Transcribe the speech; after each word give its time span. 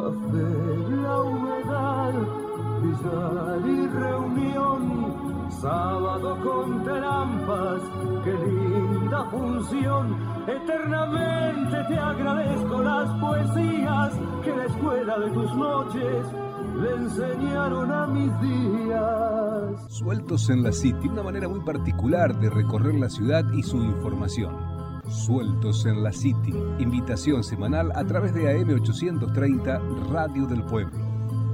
Café, 0.00 0.96
la 1.02 1.20
humedad, 1.20 2.14
billar 2.82 3.68
y 3.68 3.86
reunión, 3.86 5.50
sábado 5.60 6.38
con 6.42 6.84
trampas, 6.84 7.82
qué 8.24 8.32
linda 8.32 9.24
función. 9.30 10.16
Eternamente 10.46 11.84
te 11.86 11.98
agradezco 11.98 12.82
las 12.82 13.20
poesías 13.20 14.12
que 14.42 14.56
la 14.56 14.64
escuela 14.64 15.18
de 15.18 15.30
tus 15.32 15.54
noches 15.54 16.26
le 16.80 16.90
enseñaron 16.94 17.92
a 17.92 18.06
mis 18.06 18.40
días. 18.40 19.92
Sueltos 19.92 20.48
en 20.48 20.62
la 20.62 20.72
City, 20.72 21.08
una 21.08 21.22
manera 21.22 21.46
muy 21.46 21.60
particular 21.60 22.40
de 22.40 22.48
recorrer 22.48 22.94
la 22.94 23.10
ciudad 23.10 23.44
y 23.52 23.62
su 23.62 23.76
información. 23.76 24.69
Sueltos 25.10 25.86
en 25.86 26.02
la 26.02 26.12
City, 26.12 26.54
invitación 26.78 27.42
semanal 27.42 27.90
a 27.94 28.04
través 28.04 28.32
de 28.32 28.44
AM830 28.44 30.08
Radio 30.08 30.46
del 30.46 30.62
Pueblo, 30.62 30.98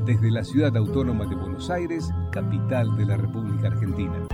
desde 0.04 0.30
la 0.30 0.44
ciudad 0.44 0.76
autónoma 0.76 1.24
de 1.26 1.34
Buenos 1.34 1.70
Aires, 1.70 2.10
capital 2.32 2.96
de 2.96 3.06
la 3.06 3.16
República 3.16 3.68
Argentina. 3.68 4.28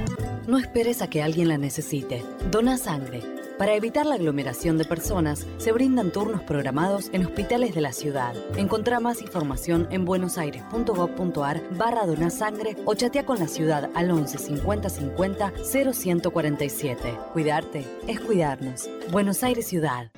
No 0.48 0.58
esperes 0.58 1.02
a 1.02 1.08
que 1.08 1.22
alguien 1.22 1.48
la 1.48 1.56
necesite. 1.56 2.24
Dona 2.50 2.76
sangre. 2.76 3.41
Para 3.58 3.74
evitar 3.74 4.06
la 4.06 4.14
aglomeración 4.14 4.78
de 4.78 4.84
personas, 4.84 5.46
se 5.58 5.72
brindan 5.72 6.10
turnos 6.10 6.42
programados 6.42 7.10
en 7.12 7.24
hospitales 7.24 7.74
de 7.74 7.82
la 7.82 7.92
ciudad. 7.92 8.34
Encontrá 8.56 8.98
más 8.98 9.20
información 9.20 9.86
en 9.90 10.04
buenosaires.gov.ar 10.04 11.62
barra 11.76 12.06
donasangre 12.06 12.76
o 12.86 12.94
chatea 12.94 13.26
con 13.26 13.38
la 13.38 13.46
ciudad 13.46 13.90
al 13.94 14.10
11 14.10 14.38
50 14.38 14.88
50 14.88 15.52
0147. 15.70 17.18
Cuidarte 17.32 17.86
es 18.08 18.20
cuidarnos. 18.20 18.88
Buenos 19.10 19.42
Aires 19.42 19.68
Ciudad. 19.68 20.10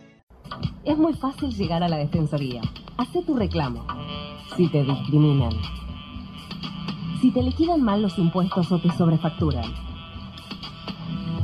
Es 0.84 0.96
muy 0.96 1.14
fácil 1.14 1.50
llegar 1.50 1.82
a 1.82 1.88
la 1.88 1.98
Defensoría. 1.98 2.62
Hacé 2.96 3.22
tu 3.22 3.34
reclamo. 3.34 3.84
Si 4.56 4.70
te 4.70 4.84
discriminan. 4.84 5.52
Si 7.20 7.32
te 7.32 7.42
liquidan 7.42 7.82
mal 7.82 8.00
los 8.00 8.16
impuestos 8.18 8.70
o 8.70 8.80
te 8.80 8.90
sobrefacturan 8.92 9.93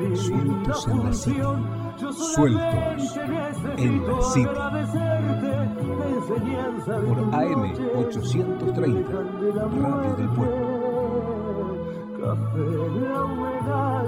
Sueltos 0.00 0.88
en 0.88 1.04
la 1.04 1.12
City. 1.12 1.40
Sueltos 2.34 3.16
en 3.76 4.06
la 4.06 4.22
City. 4.22 4.48
Por 6.86 7.18
AM 7.34 7.62
830, 7.96 9.12
Radio 9.12 10.14
del 10.16 10.28
Pueblo. 10.30 11.74
Café, 12.18 12.68
la 13.00 13.24
humedad, 13.24 14.06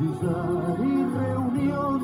y 0.00 1.04
reunión. 1.16 2.00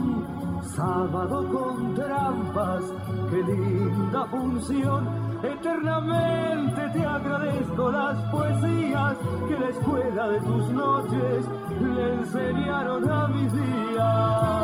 Sábado 0.75 1.37
con 1.53 1.95
trampas, 1.95 2.85
qué 3.31 3.43
linda 3.43 4.27
función 4.27 5.20
Eternamente 5.43 6.89
te 6.93 7.07
agradezco 7.07 7.91
las 7.91 8.17
poesías 8.31 9.17
que 9.49 9.59
la 9.59 9.69
escuela 9.71 10.29
de 10.29 10.41
tus 10.41 10.69
noches 10.71 11.47
le 11.81 12.13
enseñaron 12.13 13.11
a 13.11 13.29
mis 13.29 13.53
días. 13.53 14.61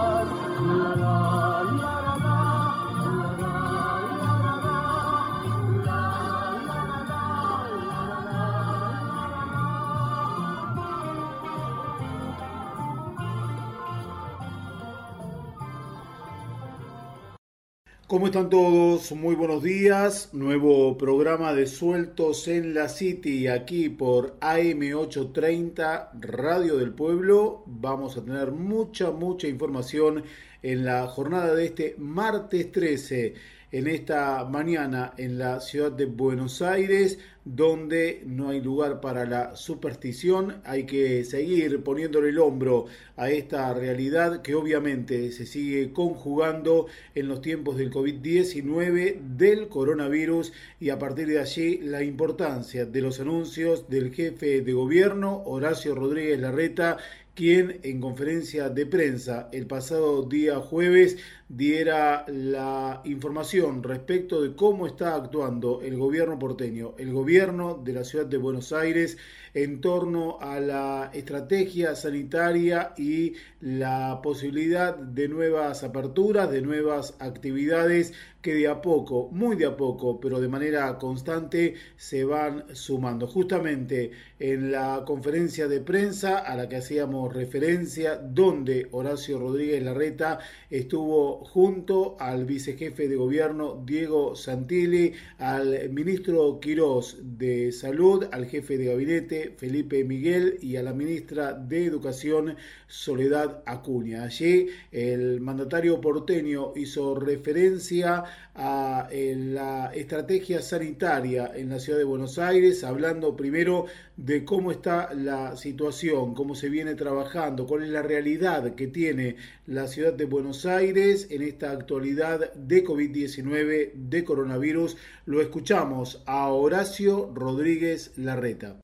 ¿Cómo 18.09 18.27
están 18.27 18.50
todos? 18.50 19.11
Muy 19.11 19.34
buenos 19.34 19.65
días. 19.65 20.28
Nuevo 20.33 20.97
programa 20.97 21.53
de 21.53 21.67
Sueltos 21.67 22.47
en 22.47 22.72
la 22.72 22.89
City 22.89 23.49
aquí 23.49 23.89
por 23.89 24.39
AM830 24.39 26.11
Radio 26.21 26.77
del 26.77 26.95
Pueblo. 26.95 27.65
Vamos 27.66 28.16
a 28.16 28.25
tener 28.25 28.53
mucha, 28.53 29.11
mucha 29.11 29.49
información 29.49 30.22
en 30.62 30.84
la 30.84 31.05
jornada 31.09 31.53
de 31.53 31.65
este 31.65 31.97
martes 31.99 32.71
13 32.71 33.34
en 33.77 33.89
esta 33.89 34.43
mañana 34.47 35.13
en 35.19 35.37
la 35.37 35.61
ciudad 35.61 35.93
de 35.93 36.07
Buenos 36.07 36.63
Aires, 36.63 37.19
donde 37.45 38.23
no 38.25 38.49
hay 38.49 38.63
lugar 38.63 39.03
para 39.03 39.27
la 39.27 39.55
superstición, 39.55 40.63
hay 40.65 40.85
que 40.87 41.25
seguir 41.25 41.85
poniéndole 41.85 42.31
el 42.31 42.39
hombro 42.39 42.87
a 43.19 43.29
esta 43.29 43.75
realidad 43.75 44.41
que 44.41 44.55
obviamente 44.55 45.31
se 45.31 45.45
sigue 45.45 45.93
conjugando 45.93 46.87
en 47.15 47.29
los 47.29 47.43
tiempos 47.43 47.77
del 47.77 47.93
COVID-19, 47.93 49.21
del 49.37 49.69
coronavirus 49.69 50.55
y 50.81 50.89
a 50.89 50.99
partir 50.99 51.27
de 51.27 51.41
allí 51.41 51.77
la 51.83 52.03
importancia 52.03 52.87
de 52.87 53.03
los 53.03 53.21
anuncios 53.21 53.91
del 53.91 54.11
jefe 54.15 54.63
de 54.63 54.73
gobierno, 54.73 55.43
Horacio 55.45 55.95
Rodríguez 55.95 56.41
Larreta, 56.41 56.97
quien 57.37 57.81
en 57.83 58.01
conferencia 58.01 58.71
de 58.71 58.87
prensa 58.87 59.51
el 59.53 59.67
pasado 59.67 60.23
día 60.23 60.59
jueves 60.59 61.19
diera 61.49 62.25
la 62.29 63.03
información 63.05 63.83
respecto 63.83 64.43
de 64.43 64.57
cómo 64.57 64.87
está 64.87 65.15
actuando 65.15 65.81
el 65.81 65.97
gobierno 65.97 66.39
porteño, 66.39 66.95
el 66.99 67.12
gobierno 67.12 67.81
de 67.83 67.93
la 67.93 68.05
ciudad 68.05 68.27
de 68.27 68.37
Buenos 68.37 68.73
Aires 68.73 69.17
en 69.55 69.81
torno 69.81 70.39
a 70.41 70.61
la 70.61 71.11
estrategia 71.15 71.95
sanitaria 71.95 72.93
y 72.99 73.34
la 73.61 74.21
posibilidad 74.23 74.95
de 74.95 75.29
nuevas 75.29 75.83
aperturas, 75.83 76.51
de 76.51 76.61
nuevas 76.61 77.15
actividades 77.21 78.13
que 78.43 78.55
de 78.55 78.69
a 78.69 78.81
poco, 78.81 79.28
muy 79.33 79.57
de 79.57 79.67
a 79.67 79.77
poco, 79.77 80.21
pero 80.21 80.41
de 80.41 80.49
manera 80.49 80.99
constante 80.99 81.75
se 81.97 82.25
van 82.25 82.65
sumando. 82.75 83.27
Justamente 83.27 84.13
en 84.39 84.71
la 84.71 85.03
conferencia 85.07 85.67
de 85.67 85.81
prensa 85.81 86.39
a 86.39 86.55
la 86.55 86.69
que 86.69 86.77
hacíamos 86.77 87.34
referencia, 87.34 88.17
donde 88.17 88.87
Horacio 88.93 89.39
Rodríguez 89.39 89.83
Larreta 89.83 90.39
estuvo 90.71 91.36
junto 91.45 92.17
al 92.19 92.45
vicejefe 92.45 93.09
de 93.09 93.17
gobierno 93.17 93.83
Diego 93.85 94.35
Santilli, 94.37 95.13
al 95.39 95.91
ministro 95.91 96.61
Quirós 96.61 97.19
de 97.23 97.73
Salud, 97.73 98.27
al 98.33 98.47
jefe 98.47 98.79
de 98.79 98.87
gabinete 98.87 99.55
Felipe 99.57 100.05
Miguel 100.05 100.59
y 100.61 100.77
a 100.77 100.83
la 100.83 100.93
ministra 100.93 101.53
de 101.53 101.85
Educación 101.85 102.57
Soledad 102.87 103.63
Acuña. 103.67 104.25
Allí 104.25 104.69
el 104.93 105.41
mandatario 105.41 106.01
porteño 106.01 106.73
hizo 106.77 107.15
referencia 107.15 108.25
a 108.55 109.09
la 109.13 109.93
estrategia 109.95 110.63
sanitaria 110.63 111.53
en 111.55 111.69
la 111.69 111.79
ciudad 111.79 111.99
de 111.99 112.05
Buenos 112.05 112.39
Aires, 112.39 112.85
hablando 112.85 113.37
primero 113.37 113.87
de 114.16 114.44
cómo 114.44 114.72
está 114.72 115.12
la 115.12 115.56
situación, 115.56 116.34
cómo 116.34 116.54
se 116.54 116.71
viene 116.71 116.94
trabajando, 116.94 117.66
cuál 117.66 117.82
es 117.82 117.91
la 117.91 118.03
realidad 118.03 118.75
que 118.75 118.87
tiene 118.87 119.37
la 119.66 119.88
ciudad 119.88 120.15
de 120.15 120.25
Buenos 120.25 120.65
Aires 120.65 121.28
en 121.31 121.43
esta 121.43 121.71
actualidad 121.71 122.53
de 122.54 122.82
COVID-19, 122.82 123.93
de 123.93 124.25
coronavirus. 124.25 124.97
Lo 125.27 125.43
escuchamos 125.43 126.22
a 126.27 126.49
Horacio 126.49 127.30
Rodríguez 127.34 128.13
Larreta. 128.16 128.77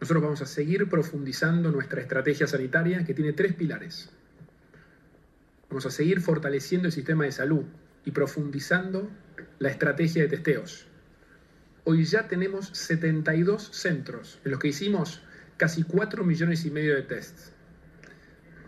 Nosotros 0.00 0.22
vamos 0.22 0.42
a 0.42 0.46
seguir 0.46 0.88
profundizando 0.88 1.70
nuestra 1.70 2.00
estrategia 2.00 2.46
sanitaria 2.46 3.04
que 3.04 3.14
tiene 3.14 3.32
tres 3.34 3.54
pilares. 3.54 4.10
Vamos 5.68 5.86
a 5.86 5.90
seguir 5.90 6.20
fortaleciendo 6.20 6.86
el 6.86 6.92
sistema 6.92 7.24
de 7.24 7.32
salud 7.32 7.64
y 8.04 8.10
profundizando 8.10 9.08
la 9.58 9.68
estrategia 9.68 10.22
de 10.22 10.28
testeos. 10.28 10.87
Hoy 11.90 12.04
ya 12.04 12.28
tenemos 12.28 12.68
72 12.74 13.70
centros 13.72 14.40
en 14.44 14.50
los 14.50 14.60
que 14.60 14.68
hicimos 14.68 15.22
casi 15.56 15.84
4 15.84 16.22
millones 16.22 16.66
y 16.66 16.70
medio 16.70 16.94
de 16.94 17.00
tests. 17.00 17.54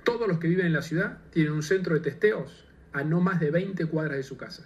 Todos 0.05 0.27
los 0.27 0.39
que 0.39 0.49
viven 0.49 0.65
en 0.65 0.73
la 0.73 0.81
ciudad 0.81 1.19
tienen 1.31 1.53
un 1.53 1.63
centro 1.63 1.93
de 1.93 2.01
testeos 2.01 2.65
a 2.95 3.05
no 3.05 3.21
más 3.21 3.39
de 3.39 3.51
20 3.51 3.85
cuadras 3.85 4.17
de 4.17 4.23
su 4.23 4.39
casa. 4.39 4.63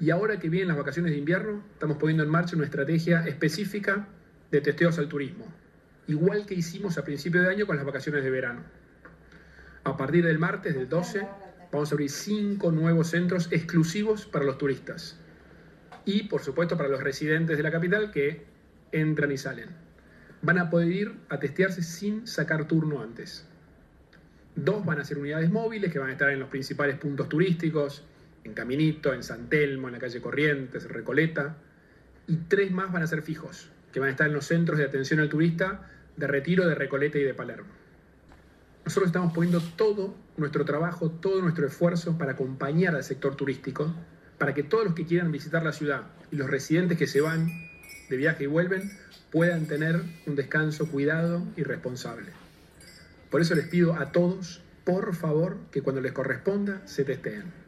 Y 0.00 0.08
ahora 0.08 0.38
que 0.38 0.48
vienen 0.48 0.68
las 0.68 0.78
vacaciones 0.78 1.12
de 1.12 1.18
invierno, 1.18 1.62
estamos 1.74 1.98
poniendo 1.98 2.22
en 2.22 2.30
marcha 2.30 2.56
una 2.56 2.64
estrategia 2.64 3.26
específica 3.26 4.08
de 4.50 4.62
testeos 4.62 4.98
al 4.98 5.10
turismo, 5.10 5.44
igual 6.06 6.46
que 6.46 6.54
hicimos 6.54 6.96
a 6.96 7.04
principio 7.04 7.42
de 7.42 7.50
año 7.50 7.66
con 7.66 7.76
las 7.76 7.84
vacaciones 7.84 8.24
de 8.24 8.30
verano. 8.30 8.62
A 9.84 9.98
partir 9.98 10.24
del 10.24 10.38
martes, 10.38 10.74
del 10.74 10.88
12, 10.88 11.28
vamos 11.70 11.92
a 11.92 11.94
abrir 11.94 12.08
cinco 12.08 12.72
nuevos 12.72 13.08
centros 13.08 13.52
exclusivos 13.52 14.24
para 14.24 14.46
los 14.46 14.56
turistas. 14.56 15.18
Y 16.04 16.24
por 16.24 16.42
supuesto 16.42 16.76
para 16.76 16.88
los 16.88 17.02
residentes 17.02 17.56
de 17.56 17.62
la 17.62 17.70
capital 17.70 18.10
que 18.10 18.44
entran 18.92 19.32
y 19.32 19.38
salen. 19.38 19.70
Van 20.42 20.58
a 20.58 20.70
poder 20.70 20.88
ir 20.88 21.12
a 21.28 21.38
testearse 21.38 21.82
sin 21.82 22.26
sacar 22.26 22.66
turno 22.66 23.00
antes. 23.00 23.46
Dos 24.54 24.84
van 24.84 25.00
a 25.00 25.04
ser 25.04 25.18
unidades 25.18 25.50
móviles 25.50 25.92
que 25.92 25.98
van 25.98 26.10
a 26.10 26.12
estar 26.12 26.30
en 26.30 26.40
los 26.40 26.48
principales 26.48 26.98
puntos 26.98 27.28
turísticos, 27.28 28.04
en 28.44 28.54
Caminito, 28.54 29.14
en 29.14 29.22
San 29.22 29.48
Telmo, 29.48 29.88
en 29.88 29.94
la 29.94 30.00
calle 30.00 30.20
Corrientes, 30.20 30.88
Recoleta. 30.88 31.56
Y 32.26 32.36
tres 32.48 32.70
más 32.70 32.92
van 32.92 33.02
a 33.02 33.06
ser 33.06 33.22
fijos, 33.22 33.70
que 33.92 34.00
van 34.00 34.08
a 34.08 34.12
estar 34.12 34.26
en 34.26 34.32
los 34.32 34.46
centros 34.46 34.78
de 34.78 34.84
atención 34.84 35.20
al 35.20 35.28
turista 35.28 35.88
de 36.16 36.26
Retiro, 36.26 36.66
de 36.66 36.74
Recoleta 36.74 37.18
y 37.18 37.22
de 37.22 37.34
Palermo. 37.34 37.70
Nosotros 38.84 39.08
estamos 39.08 39.32
poniendo 39.32 39.60
todo 39.76 40.14
nuestro 40.36 40.64
trabajo, 40.64 41.10
todo 41.10 41.40
nuestro 41.40 41.66
esfuerzo 41.66 42.18
para 42.18 42.32
acompañar 42.32 42.96
al 42.96 43.04
sector 43.04 43.36
turístico, 43.36 43.94
para 44.42 44.54
que 44.54 44.64
todos 44.64 44.84
los 44.84 44.94
que 44.96 45.06
quieran 45.06 45.30
visitar 45.30 45.62
la 45.62 45.72
ciudad 45.72 46.02
y 46.32 46.34
los 46.34 46.50
residentes 46.50 46.98
que 46.98 47.06
se 47.06 47.20
van 47.20 47.46
de 48.10 48.16
viaje 48.16 48.42
y 48.42 48.46
vuelven 48.48 48.90
puedan 49.30 49.66
tener 49.66 50.02
un 50.26 50.34
descanso 50.34 50.88
cuidado 50.88 51.46
y 51.56 51.62
responsable. 51.62 52.32
Por 53.30 53.40
eso 53.40 53.54
les 53.54 53.68
pido 53.68 53.94
a 53.94 54.10
todos, 54.10 54.60
por 54.82 55.14
favor, 55.14 55.58
que 55.70 55.80
cuando 55.82 56.02
les 56.02 56.10
corresponda 56.10 56.82
se 56.86 57.04
testeen. 57.04 57.61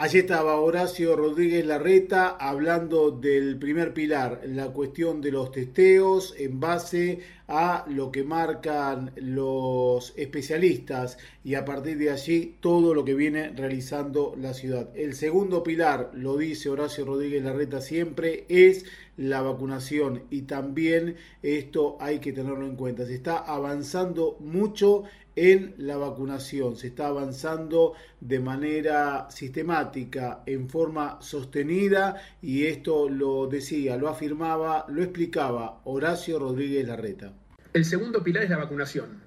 Allí 0.00 0.20
estaba 0.20 0.60
Horacio 0.60 1.16
Rodríguez 1.16 1.66
Larreta 1.66 2.36
hablando 2.38 3.10
del 3.10 3.58
primer 3.58 3.92
pilar, 3.92 4.42
la 4.46 4.68
cuestión 4.68 5.20
de 5.20 5.32
los 5.32 5.50
testeos 5.50 6.36
en 6.38 6.60
base 6.60 7.18
a 7.48 7.84
lo 7.88 8.12
que 8.12 8.22
marcan 8.22 9.10
los 9.16 10.12
especialistas 10.16 11.18
y 11.42 11.56
a 11.56 11.64
partir 11.64 11.98
de 11.98 12.12
allí 12.12 12.58
todo 12.60 12.94
lo 12.94 13.04
que 13.04 13.14
viene 13.14 13.50
realizando 13.50 14.36
la 14.40 14.54
ciudad. 14.54 14.88
El 14.94 15.14
segundo 15.14 15.64
pilar, 15.64 16.12
lo 16.14 16.36
dice 16.36 16.68
Horacio 16.68 17.04
Rodríguez 17.04 17.42
Larreta 17.42 17.80
siempre, 17.80 18.44
es 18.48 18.84
la 19.16 19.42
vacunación 19.42 20.22
y 20.30 20.42
también 20.42 21.16
esto 21.42 21.96
hay 21.98 22.20
que 22.20 22.32
tenerlo 22.32 22.66
en 22.66 22.76
cuenta. 22.76 23.04
Se 23.04 23.14
está 23.14 23.38
avanzando 23.38 24.36
mucho 24.38 25.02
en 25.38 25.74
la 25.78 25.96
vacunación, 25.96 26.76
se 26.76 26.88
está 26.88 27.06
avanzando 27.06 27.94
de 28.20 28.40
manera 28.40 29.30
sistemática, 29.30 30.42
en 30.46 30.68
forma 30.68 31.18
sostenida 31.20 32.16
y 32.42 32.66
esto 32.66 33.08
lo 33.08 33.46
decía, 33.46 33.96
lo 33.96 34.08
afirmaba, 34.08 34.84
lo 34.88 35.00
explicaba 35.00 35.80
Horacio 35.84 36.40
Rodríguez 36.40 36.88
Larreta. 36.88 37.32
El 37.72 37.84
segundo 37.84 38.24
pilar 38.24 38.42
es 38.42 38.50
la 38.50 38.56
vacunación. 38.56 39.20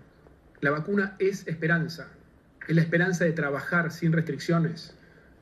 La 0.59 0.71
vacuna 0.71 1.15
es 1.17 1.47
esperanza. 1.47 2.09
Es 2.67 2.75
la 2.75 2.81
esperanza 2.81 3.23
de 3.23 3.31
trabajar 3.31 3.91
sin 3.91 4.11
restricciones. 4.11 4.95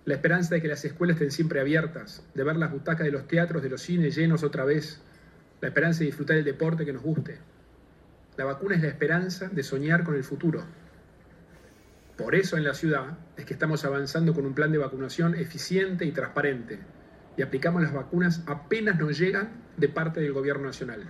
La 0.05 0.13
esperanza 0.13 0.53
de 0.53 0.61
que 0.61 0.67
las 0.67 0.85
escuelas 0.85 1.15
estén 1.15 1.31
siempre 1.31 1.59
abiertas, 1.59 2.23
de 2.35 2.43
ver 2.43 2.57
las 2.57 2.71
butacas 2.71 3.05
de 3.05 3.11
los 3.11 3.27
teatros, 3.27 3.63
de 3.63 3.69
los 3.69 3.81
cines 3.81 4.15
llenos 4.15 4.43
otra 4.43 4.65
vez. 4.65 5.01
La 5.61 5.69
esperanza 5.69 6.01
de 6.01 6.05
disfrutar 6.05 6.37
el 6.37 6.45
deporte 6.45 6.85
que 6.85 6.93
nos 6.93 7.01
guste. 7.01 7.39
La 8.39 8.45
vacuna 8.45 8.75
es 8.75 8.81
la 8.81 8.87
esperanza 8.87 9.49
de 9.49 9.61
soñar 9.61 10.05
con 10.05 10.15
el 10.15 10.23
futuro. 10.23 10.63
Por 12.17 12.35
eso 12.35 12.55
en 12.55 12.63
la 12.63 12.73
ciudad 12.73 13.19
es 13.35 13.43
que 13.43 13.51
estamos 13.53 13.83
avanzando 13.83 14.33
con 14.33 14.45
un 14.45 14.55
plan 14.55 14.71
de 14.71 14.77
vacunación 14.77 15.35
eficiente 15.35 16.05
y 16.05 16.11
transparente 16.11 16.79
y 17.35 17.41
aplicamos 17.41 17.83
las 17.83 17.93
vacunas 17.93 18.41
apenas 18.47 18.97
nos 18.97 19.17
llegan 19.17 19.49
de 19.77 19.89
parte 19.89 20.21
del 20.21 20.33
gobierno 20.33 20.65
nacional 20.65 21.07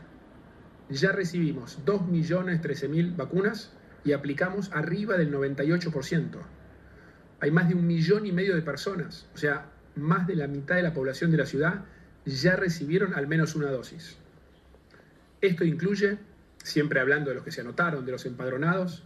ya 0.90 1.12
recibimos 1.12 1.80
2.013.000 1.86 3.16
vacunas 3.16 3.72
y 4.04 4.14
aplicamos 4.14 4.72
arriba 4.74 5.18
del 5.18 5.32
98%. 5.32 6.40
Hay 7.42 7.52
más 7.52 7.70
de 7.70 7.76
un 7.76 7.86
millón 7.86 8.26
y 8.26 8.32
medio 8.32 8.56
de 8.56 8.62
personas, 8.62 9.28
o 9.34 9.38
sea, 9.38 9.68
más 9.96 10.28
de 10.28 10.36
la 10.36 10.48
mitad 10.48 10.76
de 10.76 10.84
la 10.84 10.94
población 10.94 11.32
de 11.32 11.38
la 11.38 11.46
ciudad 11.46 11.86
ya 12.26 12.56
recibieron 12.56 13.14
al 13.14 13.28
menos 13.28 13.56
una 13.56 13.72
dosis. 13.72 14.18
Esto 15.42 15.64
incluye, 15.64 16.18
siempre 16.64 17.00
hablando 17.00 17.30
de 17.30 17.36
los 17.36 17.44
que 17.44 17.52
se 17.52 17.62
anotaron, 17.62 18.06
de 18.06 18.12
los 18.12 18.26
empadronados, 18.26 19.04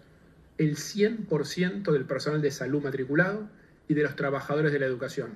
el 0.57 0.75
100% 0.75 1.91
del 1.91 2.05
personal 2.05 2.41
de 2.41 2.51
salud 2.51 2.83
matriculado 2.83 3.49
y 3.87 3.93
de 3.93 4.03
los 4.03 4.15
trabajadores 4.15 4.71
de 4.71 4.79
la 4.79 4.85
educación. 4.85 5.31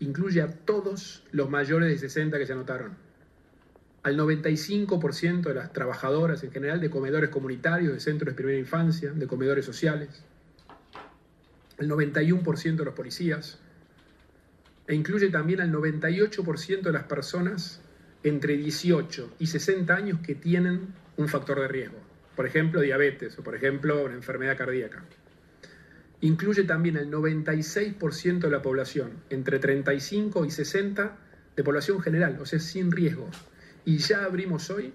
Incluye 0.00 0.42
a 0.42 0.48
todos 0.48 1.24
los 1.32 1.50
mayores 1.50 1.90
de 1.90 1.98
60 1.98 2.38
que 2.38 2.46
se 2.46 2.52
anotaron. 2.52 2.96
Al 4.02 4.16
95% 4.16 5.42
de 5.42 5.54
las 5.54 5.72
trabajadoras 5.72 6.42
en 6.44 6.52
general 6.52 6.80
de 6.80 6.88
comedores 6.88 7.30
comunitarios, 7.30 7.92
de 7.92 8.00
centros 8.00 8.32
de 8.32 8.36
primera 8.36 8.58
infancia, 8.58 9.10
de 9.12 9.26
comedores 9.26 9.64
sociales, 9.64 10.24
al 11.78 11.88
91% 11.88 12.76
de 12.76 12.84
los 12.84 12.94
policías, 12.94 13.58
e 14.86 14.94
incluye 14.94 15.28
también 15.28 15.60
al 15.60 15.72
98% 15.72 16.80
de 16.80 16.92
las 16.92 17.04
personas 17.04 17.82
entre 18.22 18.56
18 18.56 19.36
y 19.38 19.46
60 19.46 19.94
años 19.94 20.20
que 20.20 20.34
tienen 20.34 20.88
un 21.16 21.28
factor 21.28 21.60
de 21.60 21.68
riesgo, 21.68 21.98
por 22.36 22.46
ejemplo 22.46 22.80
diabetes 22.80 23.38
o 23.38 23.42
por 23.42 23.54
ejemplo 23.54 24.04
una 24.04 24.14
enfermedad 24.14 24.56
cardíaca. 24.56 25.04
Incluye 26.20 26.64
también 26.64 26.96
al 26.96 27.10
96% 27.10 28.40
de 28.40 28.50
la 28.50 28.62
población 28.62 29.12
entre 29.30 29.58
35 29.58 30.44
y 30.44 30.50
60 30.50 31.16
de 31.56 31.64
población 31.64 32.00
general, 32.00 32.38
o 32.40 32.46
sea, 32.46 32.58
sin 32.58 32.90
riesgo, 32.90 33.28
y 33.84 33.98
ya 33.98 34.24
abrimos 34.24 34.68
hoy 34.70 34.92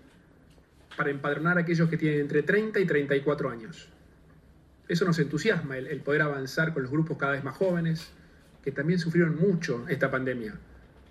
para 0.97 1.09
empadronar 1.09 1.57
a 1.57 1.61
aquellos 1.61 1.89
que 1.89 1.97
tienen 1.97 2.21
entre 2.21 2.43
30 2.43 2.79
y 2.79 2.85
34 2.85 3.49
años. 3.49 3.89
Eso 4.87 5.05
nos 5.05 5.17
entusiasma, 5.19 5.77
el, 5.77 6.01
poder 6.01 6.21
avanzar 6.21 6.73
con 6.73 6.83
los 6.83 6.91
grupos 6.91 7.17
cada 7.17 7.33
vez 7.33 7.43
más 7.43 7.55
jóvenes, 7.55 8.11
que 8.63 8.71
también 8.71 8.99
sufrieron 8.99 9.35
mucho 9.35 9.85
esta 9.87 10.11
pandemia, 10.11 10.55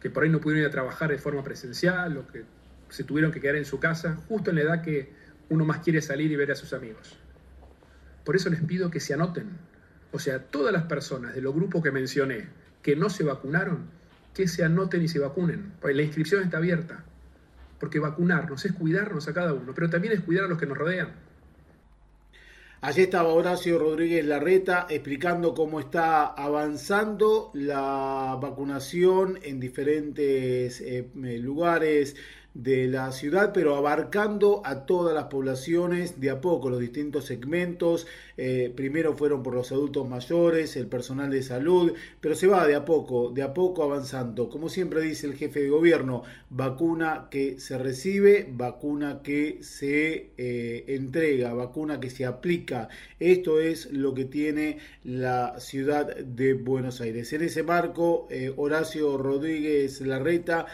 que 0.02 0.10
por 0.10 0.24
ahí 0.24 0.28
no 0.28 0.40
pudieron 0.40 0.62
ir 0.62 0.68
a 0.68 0.72
trabajar 0.72 1.10
de 1.10 1.18
forma 1.18 1.44
presencial 1.44 2.16
o 2.16 2.26
que 2.26 2.44
se 2.88 3.04
tuvieron 3.04 3.30
que 3.30 3.40
quedar 3.40 3.54
en 3.54 3.64
su 3.64 3.78
casa 3.78 4.16
justo 4.28 4.50
en 4.50 4.56
la 4.56 4.62
edad 4.62 4.82
que 4.82 5.12
uno 5.48 5.64
más 5.64 5.78
quiere 5.78 6.02
salir 6.02 6.32
y 6.32 6.34
ver 6.34 6.50
a 6.50 6.56
sus 6.56 6.72
amigos. 6.72 7.16
Por 8.24 8.34
eso 8.34 8.50
les 8.50 8.60
pido 8.62 8.90
que 8.90 8.98
se 8.98 9.14
anoten. 9.14 9.46
O 10.10 10.18
sea, 10.18 10.40
todas 10.40 10.72
las 10.72 10.84
personas 10.84 11.34
de 11.36 11.40
los 11.40 11.54
grupos 11.54 11.84
que 11.84 11.92
mencioné 11.92 12.48
que 12.82 12.96
no 12.96 13.10
se 13.10 13.22
vacunaron, 13.22 13.86
que 14.34 14.48
se 14.48 14.64
anoten 14.64 15.02
y 15.02 15.08
se 15.08 15.20
vacunen. 15.20 15.72
La 15.82 16.02
inscripción 16.02 16.42
está 16.42 16.56
abierta 16.56 17.04
porque 17.78 18.00
vacunarnos 18.00 18.64
es 18.64 18.72
cuidarnos 18.72 19.28
a 19.28 19.32
cada 19.32 19.54
uno, 19.54 19.72
pero 19.72 19.88
también 19.88 20.14
es 20.14 20.20
cuidar 20.20 20.46
a 20.46 20.48
los 20.48 20.58
que 20.58 20.66
nos 20.66 20.78
rodean. 20.78 21.10
Allí 22.84 23.02
estaba 23.02 23.28
Horacio 23.32 23.78
Rodríguez 23.78 24.26
Larreta 24.26 24.88
explicando 24.90 25.54
cómo 25.54 25.78
está 25.78 26.26
avanzando 26.26 27.52
la 27.54 28.36
vacunación 28.42 29.38
en 29.44 29.60
diferentes 29.60 30.80
eh, 30.80 31.08
lugares 31.14 32.16
de 32.54 32.86
la 32.86 33.12
ciudad, 33.12 33.52
pero 33.54 33.76
abarcando 33.76 34.60
a 34.64 34.84
todas 34.84 35.14
las 35.14 35.24
poblaciones 35.24 36.20
de 36.20 36.30
a 36.30 36.40
poco, 36.40 36.68
los 36.68 36.80
distintos 36.80 37.24
segmentos. 37.24 38.06
Eh, 38.36 38.72
primero 38.74 39.16
fueron 39.16 39.42
por 39.42 39.54
los 39.54 39.72
adultos 39.72 40.08
mayores, 40.08 40.76
el 40.76 40.86
personal 40.86 41.30
de 41.30 41.42
salud, 41.42 41.92
pero 42.20 42.34
se 42.34 42.46
va 42.46 42.66
de 42.66 42.74
a 42.74 42.84
poco, 42.84 43.30
de 43.30 43.42
a 43.42 43.54
poco 43.54 43.82
avanzando. 43.82 44.50
Como 44.50 44.68
siempre 44.68 45.00
dice 45.00 45.26
el 45.26 45.34
jefe 45.34 45.60
de 45.60 45.70
gobierno, 45.70 46.24
vacuna 46.50 47.28
que 47.30 47.58
se 47.58 47.78
recibe, 47.78 48.46
vacuna 48.50 49.22
que 49.22 49.58
se 49.62 50.30
eh, 50.36 50.84
entrega, 50.88 51.54
vacuna 51.54 52.00
que 52.00 52.10
se 52.10 52.26
aplica. 52.26 52.88
Esto 53.18 53.60
es 53.60 53.90
lo 53.92 54.12
que 54.12 54.26
tiene 54.26 54.78
la 55.04 55.58
ciudad 55.58 56.16
de 56.16 56.54
Buenos 56.54 57.00
Aires. 57.00 57.32
En 57.32 57.42
ese 57.42 57.62
marco, 57.62 58.26
eh, 58.30 58.52
Horacio 58.56 59.16
Rodríguez 59.16 60.00
Larreta 60.02 60.66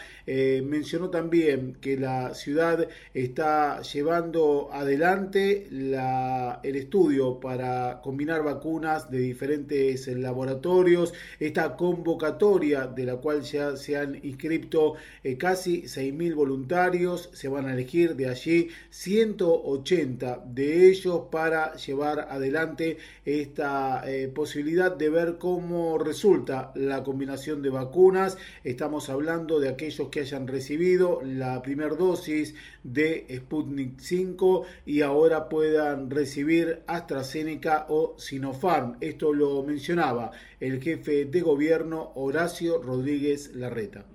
mencionó 0.63 1.09
también 1.09 1.68
que 1.73 1.97
la 1.97 2.33
ciudad 2.33 2.87
está 3.13 3.81
llevando 3.81 4.69
adelante 4.71 5.67
el 5.69 6.75
estudio 6.75 7.39
para 7.39 8.01
combinar 8.01 8.43
vacunas 8.43 9.09
de 9.09 9.19
diferentes 9.19 10.07
laboratorios, 10.07 11.13
esta 11.39 11.75
convocatoria 11.75 12.87
de 12.87 13.05
la 13.05 13.17
cual 13.17 13.41
ya 13.41 13.75
se 13.75 13.97
han 13.97 14.15
inscrito 14.23 14.95
eh, 15.23 15.37
casi 15.37 15.83
6.000 15.83 16.35
voluntarios, 16.35 17.29
se 17.33 17.47
van 17.47 17.67
a 17.67 17.73
elegir 17.73 18.15
de 18.15 18.29
allí 18.29 18.69
180 18.89 20.43
de 20.45 20.89
ellos 20.89 21.23
para 21.31 21.75
llevar 21.75 22.27
adelante 22.29 22.97
esta 23.25 24.03
eh, 24.05 24.27
posibilidad 24.27 24.95
de 24.95 25.09
ver 25.09 25.37
cómo 25.37 25.97
resulta 25.97 26.71
la 26.75 27.03
combinación 27.03 27.61
de 27.61 27.69
vacunas. 27.69 28.37
Estamos 28.63 29.09
hablando 29.09 29.59
de 29.59 29.69
aquellos 29.69 30.09
que 30.09 30.21
hayan 30.21 30.47
recibido 30.47 31.21
la 31.23 31.58
primera 31.61 31.95
dosis 31.95 32.55
de 32.83 33.25
Sputnik 33.37 33.99
5 33.99 34.65
y 34.85 35.01
ahora 35.01 35.49
puedan 35.49 36.09
recibir 36.09 36.81
AstraZeneca 36.87 37.85
o 37.89 38.15
Sinopharm. 38.17 38.97
Esto 39.01 39.33
lo 39.33 39.63
mencionaba 39.63 40.31
el 40.59 40.81
jefe 40.81 41.25
de 41.25 41.41
gobierno 41.41 42.11
Horacio 42.15 42.81
Rodríguez 42.81 43.55
Larreta. 43.55 44.05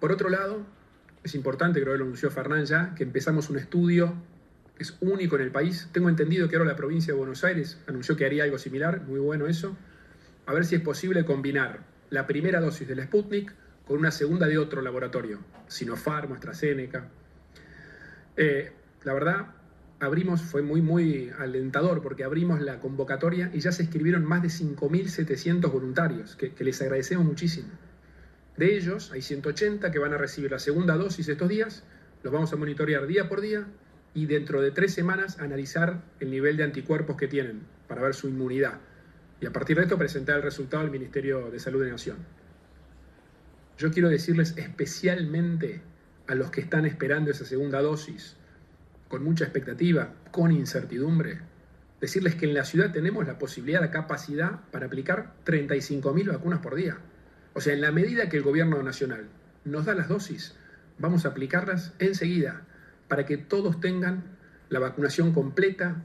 Por 0.00 0.12
otro 0.12 0.28
lado, 0.28 0.64
es 1.24 1.34
importante, 1.34 1.80
creo 1.80 1.94
que 1.94 1.98
lo 1.98 2.04
anunció 2.04 2.30
Fernán 2.30 2.64
ya, 2.64 2.94
que 2.94 3.02
empezamos 3.04 3.50
un 3.50 3.58
estudio 3.58 4.14
es 4.78 4.96
único 5.00 5.36
en 5.36 5.42
el 5.42 5.50
país. 5.50 5.88
Tengo 5.92 6.08
entendido 6.08 6.48
que 6.48 6.56
ahora 6.56 6.70
la 6.70 6.76
provincia 6.76 7.12
de 7.12 7.18
Buenos 7.18 7.44
Aires 7.44 7.78
anunció 7.86 8.16
que 8.16 8.24
haría 8.24 8.44
algo 8.44 8.58
similar, 8.58 9.02
muy 9.02 9.20
bueno 9.20 9.46
eso. 9.46 9.76
A 10.46 10.52
ver 10.52 10.64
si 10.64 10.76
es 10.76 10.80
posible 10.80 11.24
combinar 11.24 11.80
la 12.10 12.26
primera 12.26 12.60
dosis 12.60 12.86
del 12.88 13.02
Sputnik 13.02 13.52
con 13.88 13.98
una 13.98 14.10
segunda 14.10 14.46
de 14.46 14.58
otro 14.58 14.82
laboratorio, 14.82 15.38
Sinopharm, 15.66 16.34
AstraZeneca. 16.34 17.08
Eh, 18.36 18.70
la 19.02 19.14
verdad, 19.14 19.46
abrimos, 19.98 20.42
fue 20.42 20.60
muy, 20.60 20.82
muy 20.82 21.32
alentador 21.38 22.02
porque 22.02 22.22
abrimos 22.22 22.60
la 22.60 22.80
convocatoria 22.80 23.50
y 23.54 23.60
ya 23.60 23.72
se 23.72 23.84
escribieron 23.84 24.26
más 24.26 24.42
de 24.42 24.48
5.700 24.48 25.72
voluntarios, 25.72 26.36
que, 26.36 26.52
que 26.52 26.64
les 26.64 26.82
agradecemos 26.82 27.24
muchísimo. 27.24 27.68
De 28.58 28.76
ellos, 28.76 29.10
hay 29.10 29.22
180 29.22 29.90
que 29.90 29.98
van 29.98 30.12
a 30.12 30.18
recibir 30.18 30.50
la 30.50 30.58
segunda 30.58 30.96
dosis 30.96 31.26
estos 31.26 31.48
días, 31.48 31.82
los 32.22 32.32
vamos 32.32 32.52
a 32.52 32.56
monitorear 32.56 33.06
día 33.06 33.26
por 33.26 33.40
día 33.40 33.66
y 34.12 34.26
dentro 34.26 34.60
de 34.60 34.70
tres 34.70 34.92
semanas 34.92 35.38
analizar 35.38 36.02
el 36.20 36.30
nivel 36.30 36.58
de 36.58 36.64
anticuerpos 36.64 37.16
que 37.16 37.26
tienen 37.26 37.62
para 37.86 38.02
ver 38.02 38.14
su 38.14 38.28
inmunidad. 38.28 38.80
Y 39.40 39.46
a 39.46 39.52
partir 39.52 39.78
de 39.78 39.84
esto 39.84 39.96
presentar 39.96 40.36
el 40.36 40.42
resultado 40.42 40.82
al 40.82 40.90
Ministerio 40.90 41.50
de 41.50 41.58
Salud 41.58 41.82
de 41.82 41.90
Nación. 41.90 42.18
Yo 43.78 43.92
quiero 43.92 44.08
decirles 44.08 44.54
especialmente 44.56 45.80
a 46.26 46.34
los 46.34 46.50
que 46.50 46.60
están 46.60 46.84
esperando 46.84 47.30
esa 47.30 47.44
segunda 47.44 47.80
dosis, 47.80 48.36
con 49.06 49.22
mucha 49.22 49.44
expectativa, 49.44 50.14
con 50.32 50.50
incertidumbre, 50.50 51.38
decirles 52.00 52.34
que 52.34 52.46
en 52.46 52.54
la 52.54 52.64
ciudad 52.64 52.92
tenemos 52.92 53.24
la 53.24 53.38
posibilidad, 53.38 53.80
la 53.80 53.92
capacidad 53.92 54.62
para 54.72 54.86
aplicar 54.86 55.34
35.000 55.46 56.32
vacunas 56.32 56.58
por 56.58 56.74
día. 56.74 56.98
O 57.54 57.60
sea, 57.60 57.72
en 57.72 57.80
la 57.80 57.92
medida 57.92 58.28
que 58.28 58.38
el 58.38 58.42
gobierno 58.42 58.82
nacional 58.82 59.28
nos 59.64 59.86
da 59.86 59.94
las 59.94 60.08
dosis, 60.08 60.56
vamos 60.98 61.24
a 61.24 61.28
aplicarlas 61.28 61.92
enseguida 62.00 62.66
para 63.06 63.26
que 63.26 63.36
todos 63.36 63.80
tengan 63.80 64.24
la 64.70 64.80
vacunación 64.80 65.32
completa, 65.32 66.02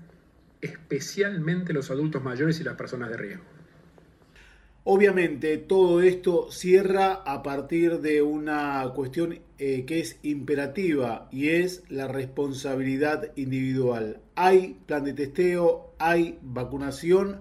especialmente 0.62 1.74
los 1.74 1.90
adultos 1.90 2.24
mayores 2.24 2.60
y 2.60 2.64
las 2.64 2.76
personas 2.76 3.10
de 3.10 3.18
riesgo. 3.18 3.53
Obviamente 4.86 5.58
todo 5.58 6.02
esto 6.02 6.52
cierra 6.52 7.14
a 7.14 7.42
partir 7.42 8.02
de 8.02 8.22
una 8.22 8.92
cuestión 8.94 9.40
eh, 9.58 9.86
que 9.86 10.02
es 10.02 10.20
imperativa 10.24 11.30
y 11.32 11.50
es 11.50 11.84
la 11.88 12.10
responsabilidad 12.10 13.32
individual. 13.38 14.20
Hay 14.36 14.76
plan 14.86 15.06
de 15.06 15.14
testeo, 15.14 15.94
hay 16.00 16.38
vacunación 16.42 17.40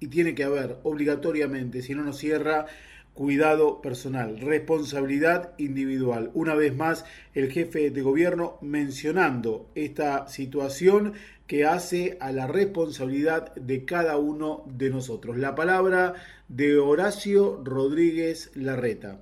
y 0.00 0.06
tiene 0.06 0.34
que 0.34 0.44
haber 0.44 0.78
obligatoriamente, 0.82 1.82
si 1.82 1.94
no 1.94 2.02
nos 2.02 2.16
cierra, 2.16 2.64
cuidado 3.12 3.82
personal, 3.82 4.40
responsabilidad 4.40 5.52
individual. 5.58 6.30
Una 6.32 6.54
vez 6.54 6.74
más, 6.74 7.04
el 7.34 7.52
jefe 7.52 7.90
de 7.90 8.00
gobierno 8.00 8.56
mencionando 8.62 9.68
esta 9.74 10.28
situación 10.28 11.12
que 11.46 11.66
hace 11.66 12.16
a 12.20 12.32
la 12.32 12.46
responsabilidad 12.46 13.54
de 13.56 13.84
cada 13.84 14.16
uno 14.16 14.64
de 14.66 14.88
nosotros. 14.88 15.36
La 15.36 15.54
palabra 15.54 16.14
de 16.50 16.78
Horacio 16.78 17.62
Rodríguez 17.62 18.50
Larreta. 18.56 19.20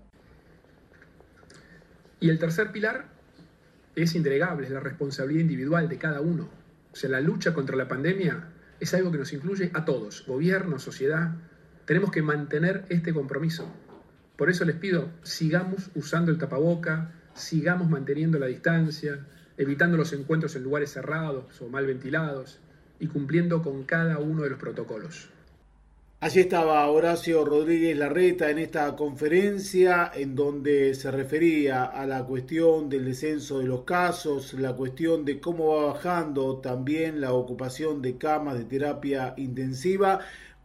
Y 2.21 2.31
el 2.31 2.39
tercer 2.39 2.73
pilar 2.73 3.11
es 3.95 4.15
indregable, 4.15 4.67
es 4.67 4.73
la 4.73 4.81
responsabilidad 4.81 5.43
individual 5.43 5.91
de 5.91 5.99
cada 5.99 6.23
uno. 6.23 6.49
O 6.91 6.97
sea, 6.97 7.11
la 7.11 7.21
lucha 7.21 7.53
contra 7.53 7.77
la 7.77 7.87
pandemia 7.87 8.49
es 8.81 8.95
algo 8.95 9.13
que 9.13 9.19
nos 9.19 9.35
incluye 9.35 9.71
a 9.75 9.85
todos, 9.85 10.25
gobierno, 10.27 10.79
sociedad. 10.79 11.35
Tenemos 11.85 12.11
que 12.11 12.23
mantener 12.23 12.87
este 12.89 13.13
compromiso. 13.13 13.71
Por 14.37 14.49
eso 14.49 14.65
les 14.65 14.77
pido, 14.77 15.11
sigamos 15.23 15.91
usando 15.95 16.33
el 16.33 16.39
tapaboca, 16.39 17.13
sigamos 17.35 17.91
manteniendo 17.91 18.39
la 18.39 18.47
distancia, 18.47 19.27
evitando 19.59 19.99
los 19.99 20.15
encuentros 20.15 20.57
en 20.57 20.63
lugares 20.63 20.95
cerrados 20.95 21.61
o 21.61 21.69
mal 21.69 21.85
ventilados 21.85 22.59
y 22.99 23.07
cumpliendo 23.07 23.63
con 23.63 23.85
cada 23.85 24.19
uno 24.19 24.45
de 24.45 24.51
los 24.51 24.59
protocolos. 24.59 25.29
Allí 26.21 26.41
estaba 26.41 26.85
Horacio 26.91 27.45
Rodríguez 27.45 27.97
Larreta 27.97 28.51
en 28.51 28.59
esta 28.59 28.97
conferencia 28.97 30.11
en 30.13 30.35
donde 30.35 30.95
se 30.95 31.13
refería 31.13 31.85
a 31.85 32.07
la 32.07 32.25
cuestión 32.25 32.89
del 32.89 33.05
descenso 33.05 33.61
de 33.61 33.67
los 33.67 33.85
casos, 33.85 34.53
la 34.55 34.75
cuestión 34.75 35.25
de 35.25 35.39
cómo 35.39 35.77
va 35.77 35.93
bajando 35.93 36.59
también 36.59 37.21
la 37.21 37.35
ocupación 37.35 38.03
de 38.03 38.19
camas 38.19 38.59
de 38.59 38.65
terapia 38.65 39.35
intensiva 39.37 40.19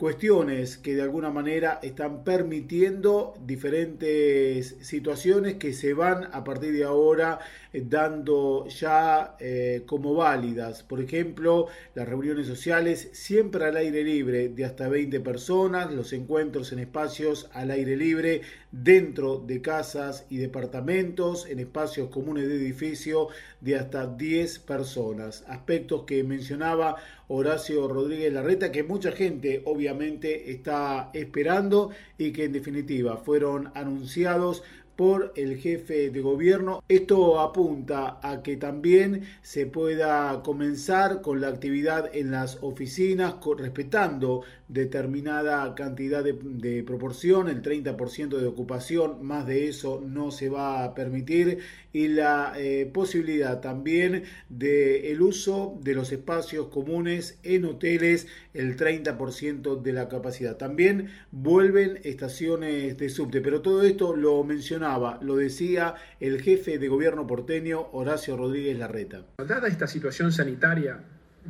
cuestiones 0.04 0.78
que 0.78 0.96
de 0.96 1.04
alguna 1.04 1.30
manera 1.30 1.80
están 1.82 2.24
permitiendo 2.24 3.36
diferentes 3.46 4.76
situaciones 4.82 5.54
que 5.56 5.72
se 5.72 5.94
van 5.94 6.30
a 6.34 6.44
partir 6.44 6.74
de 6.74 6.84
ahora 6.84 7.40
dando 7.74 8.68
ya 8.68 9.36
eh, 9.40 9.84
como 9.86 10.14
válidas. 10.14 10.84
Por 10.84 11.02
ejemplo, 11.02 11.68
las 11.96 12.08
reuniones 12.08 12.48
sociales 12.48 13.10
siempre 13.14 13.66
al 13.66 13.78
aire 13.78 14.04
libre 14.04 14.50
de 14.50 14.66
hasta 14.66 14.88
20 14.88 15.20
personas, 15.22 15.92
los 15.92 16.14
encuentros 16.14 16.72
en 16.72 16.80
espacios 16.80 17.50
al 17.54 17.72
aire 17.72 17.98
libre 17.98 18.42
dentro 18.72 19.38
de 19.38 19.62
casas 19.62 20.26
y 20.30 20.38
departamentos, 20.38 21.48
en 21.48 21.60
espacios 21.60 22.10
comunes 22.10 22.48
de 22.48 22.56
edificio 22.56 23.30
de 23.62 23.76
hasta 23.76 24.08
10 24.08 24.60
personas. 24.60 25.44
Aspectos 25.48 26.04
que 26.04 26.24
mencionaba 26.24 26.98
Horacio 27.28 27.88
Rodríguez 27.88 28.34
Larreta, 28.34 28.72
que 28.72 28.84
mucha 28.84 29.12
gente 29.12 29.62
obviamente 29.66 30.52
está 30.52 31.10
esperando 31.14 31.90
y 32.18 32.32
que 32.32 32.46
en 32.46 32.54
definitiva 32.54 33.18
fueron 33.18 33.72
anunciados 33.74 34.64
por 34.96 35.34
el 35.36 35.58
jefe 35.58 36.10
de 36.10 36.22
gobierno. 36.22 36.84
Esto 36.88 37.40
apunta 37.40 38.20
a 38.22 38.44
que 38.44 38.58
también 38.58 39.24
se 39.42 39.66
pueda 39.66 40.42
comenzar 40.44 41.22
con 41.22 41.42
la 41.42 41.48
actividad 41.48 42.10
en 42.14 42.32
las 42.32 42.58
oficinas 42.62 43.36
respetando 43.58 44.44
determinada 44.68 45.76
cantidad 45.76 46.24
de, 46.24 46.84
proporción, 46.84 47.48
el 47.48 47.62
30% 47.62 48.38
de 48.38 48.48
ocupación, 48.48 49.24
más 49.24 49.46
de 49.46 49.68
eso 49.68 50.02
no 50.04 50.32
se 50.32 50.50
va 50.50 50.84
a 50.84 50.96
permitir 50.96 51.60
y 51.92 52.08
la 52.08 52.54
eh, 52.58 52.90
posibilidad 52.92 53.62
también 53.62 54.24
de 54.50 55.12
el 55.12 55.22
uso 55.22 55.78
de 55.84 55.94
los 55.94 56.12
espacios 56.12 56.68
comunes 56.68 57.38
en 57.44 57.66
hoteles, 57.66 58.28
el 58.54 58.78
30% 58.78 59.82
de 59.82 59.94
la 59.94 60.08
capacidad. 60.08 60.58
También 60.58 61.10
vuelven 61.32 62.00
estaciones 62.04 62.98
de 62.98 63.10
subte, 63.10 63.42
pero 63.42 63.62
todo 63.62 63.84
esto 63.84 64.16
lo 64.16 64.44
mencionaba, 64.44 65.20
lo 65.22 65.36
decía 65.36 65.96
el 66.20 66.42
jefe 66.42 66.78
de 66.78 66.88
gobierno 66.88 67.26
porteño 67.26 67.90
Horacio 67.92 68.38
Rodríguez 68.38 68.78
Larreta. 68.78 69.26
Dada 69.38 69.68
esta 69.68 69.88
situación 69.88 70.32
sanitaria 70.32 71.04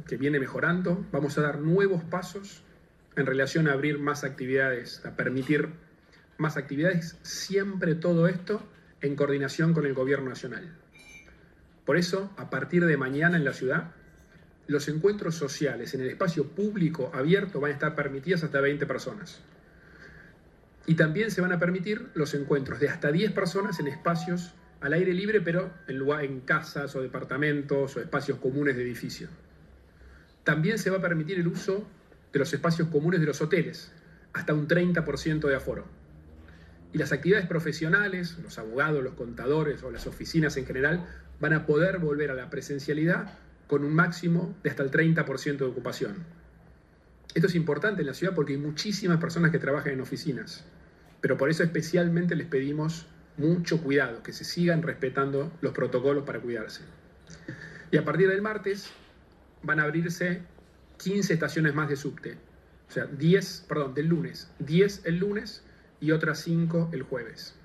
que 0.07 0.17
viene 0.17 0.39
mejorando, 0.39 1.05
vamos 1.11 1.37
a 1.37 1.41
dar 1.41 1.59
nuevos 1.59 2.03
pasos 2.03 2.63
en 3.15 3.25
relación 3.25 3.67
a 3.67 3.73
abrir 3.73 3.99
más 3.99 4.23
actividades, 4.23 5.05
a 5.05 5.15
permitir 5.15 5.69
más 6.37 6.57
actividades, 6.57 7.17
siempre 7.21 7.95
todo 7.95 8.27
esto 8.27 8.61
en 9.01 9.15
coordinación 9.15 9.73
con 9.73 9.85
el 9.85 9.93
gobierno 9.93 10.29
nacional. 10.29 10.73
Por 11.85 11.97
eso, 11.97 12.31
a 12.37 12.49
partir 12.49 12.85
de 12.85 12.97
mañana 12.97 13.37
en 13.37 13.45
la 13.45 13.53
ciudad, 13.53 13.91
los 14.67 14.87
encuentros 14.87 15.35
sociales 15.35 15.93
en 15.93 16.01
el 16.01 16.09
espacio 16.09 16.47
público 16.47 17.11
abierto 17.13 17.59
van 17.59 17.71
a 17.71 17.73
estar 17.73 17.95
permitidos 17.95 18.43
hasta 18.43 18.61
20 18.61 18.85
personas. 18.85 19.41
Y 20.85 20.95
también 20.95 21.31
se 21.31 21.41
van 21.41 21.51
a 21.51 21.59
permitir 21.59 22.09
los 22.13 22.33
encuentros 22.33 22.79
de 22.79 22.89
hasta 22.89 23.11
10 23.11 23.31
personas 23.31 23.79
en 23.79 23.87
espacios 23.87 24.53
al 24.81 24.93
aire 24.93 25.13
libre, 25.13 25.39
pero 25.39 25.71
en, 25.87 25.97
lugar, 25.97 26.25
en 26.25 26.41
casas 26.41 26.93
o 26.95 27.01
departamentos 27.01 27.95
o 27.95 28.01
espacios 28.01 28.37
comunes 28.39 28.75
de 28.75 28.83
edificio. 28.83 29.29
También 30.43 30.77
se 30.77 30.89
va 30.89 30.97
a 30.97 31.01
permitir 31.01 31.39
el 31.39 31.47
uso 31.47 31.87
de 32.33 32.39
los 32.39 32.53
espacios 32.53 32.89
comunes 32.89 33.21
de 33.21 33.27
los 33.27 33.41
hoteles, 33.41 33.91
hasta 34.33 34.53
un 34.53 34.67
30% 34.67 35.47
de 35.47 35.55
aforo. 35.55 35.85
Y 36.91 36.97
las 36.97 37.13
actividades 37.13 37.47
profesionales, 37.47 38.37
los 38.43 38.59
abogados, 38.59 39.03
los 39.03 39.13
contadores 39.13 39.83
o 39.83 39.91
las 39.91 40.05
oficinas 40.05 40.57
en 40.57 40.65
general, 40.65 41.07
van 41.39 41.53
a 41.53 41.65
poder 41.65 41.99
volver 41.99 42.29
a 42.29 42.33
la 42.33 42.49
presencialidad 42.49 43.37
con 43.67 43.83
un 43.83 43.93
máximo 43.93 44.55
de 44.63 44.69
hasta 44.69 44.83
el 44.83 44.91
30% 44.91 45.57
de 45.57 45.65
ocupación. 45.65 46.23
Esto 47.33 47.47
es 47.47 47.55
importante 47.55 48.01
en 48.01 48.07
la 48.07 48.13
ciudad 48.13 48.35
porque 48.35 48.53
hay 48.53 48.59
muchísimas 48.59 49.17
personas 49.17 49.51
que 49.51 49.59
trabajan 49.59 49.93
en 49.93 50.01
oficinas, 50.01 50.63
pero 51.21 51.37
por 51.37 51.49
eso 51.49 51.63
especialmente 51.63 52.35
les 52.35 52.47
pedimos 52.47 53.07
mucho 53.37 53.81
cuidado, 53.81 54.21
que 54.21 54.33
se 54.33 54.43
sigan 54.43 54.83
respetando 54.83 55.51
los 55.61 55.73
protocolos 55.73 56.23
para 56.23 56.39
cuidarse. 56.39 56.83
Y 57.91 57.97
a 57.97 58.05
partir 58.05 58.27
del 58.29 58.41
martes 58.41 58.91
van 59.63 59.79
a 59.79 59.83
abrirse 59.83 60.41
15 60.97 61.33
estaciones 61.33 61.73
más 61.73 61.89
de 61.89 61.95
subte. 61.95 62.37
O 62.89 62.91
sea, 62.91 63.05
10, 63.05 63.65
perdón, 63.67 63.93
del 63.93 64.07
lunes. 64.07 64.51
10 64.59 65.05
el 65.05 65.17
lunes 65.17 65.63
y 65.99 66.11
otras 66.11 66.39
5 66.41 66.89
el 66.93 67.03
jueves. 67.03 67.55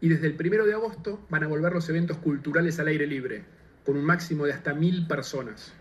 Y 0.00 0.08
desde 0.08 0.26
el 0.26 0.34
primero 0.34 0.66
de 0.66 0.74
agosto 0.74 1.24
van 1.30 1.44
a 1.44 1.46
volver 1.46 1.72
los 1.72 1.88
eventos 1.88 2.16
culturales 2.18 2.80
al 2.80 2.88
aire 2.88 3.06
libre, 3.06 3.44
con 3.84 3.96
un 3.96 4.04
máximo 4.04 4.46
de 4.46 4.52
hasta 4.52 4.74
mil 4.74 5.06
personas. 5.06 5.72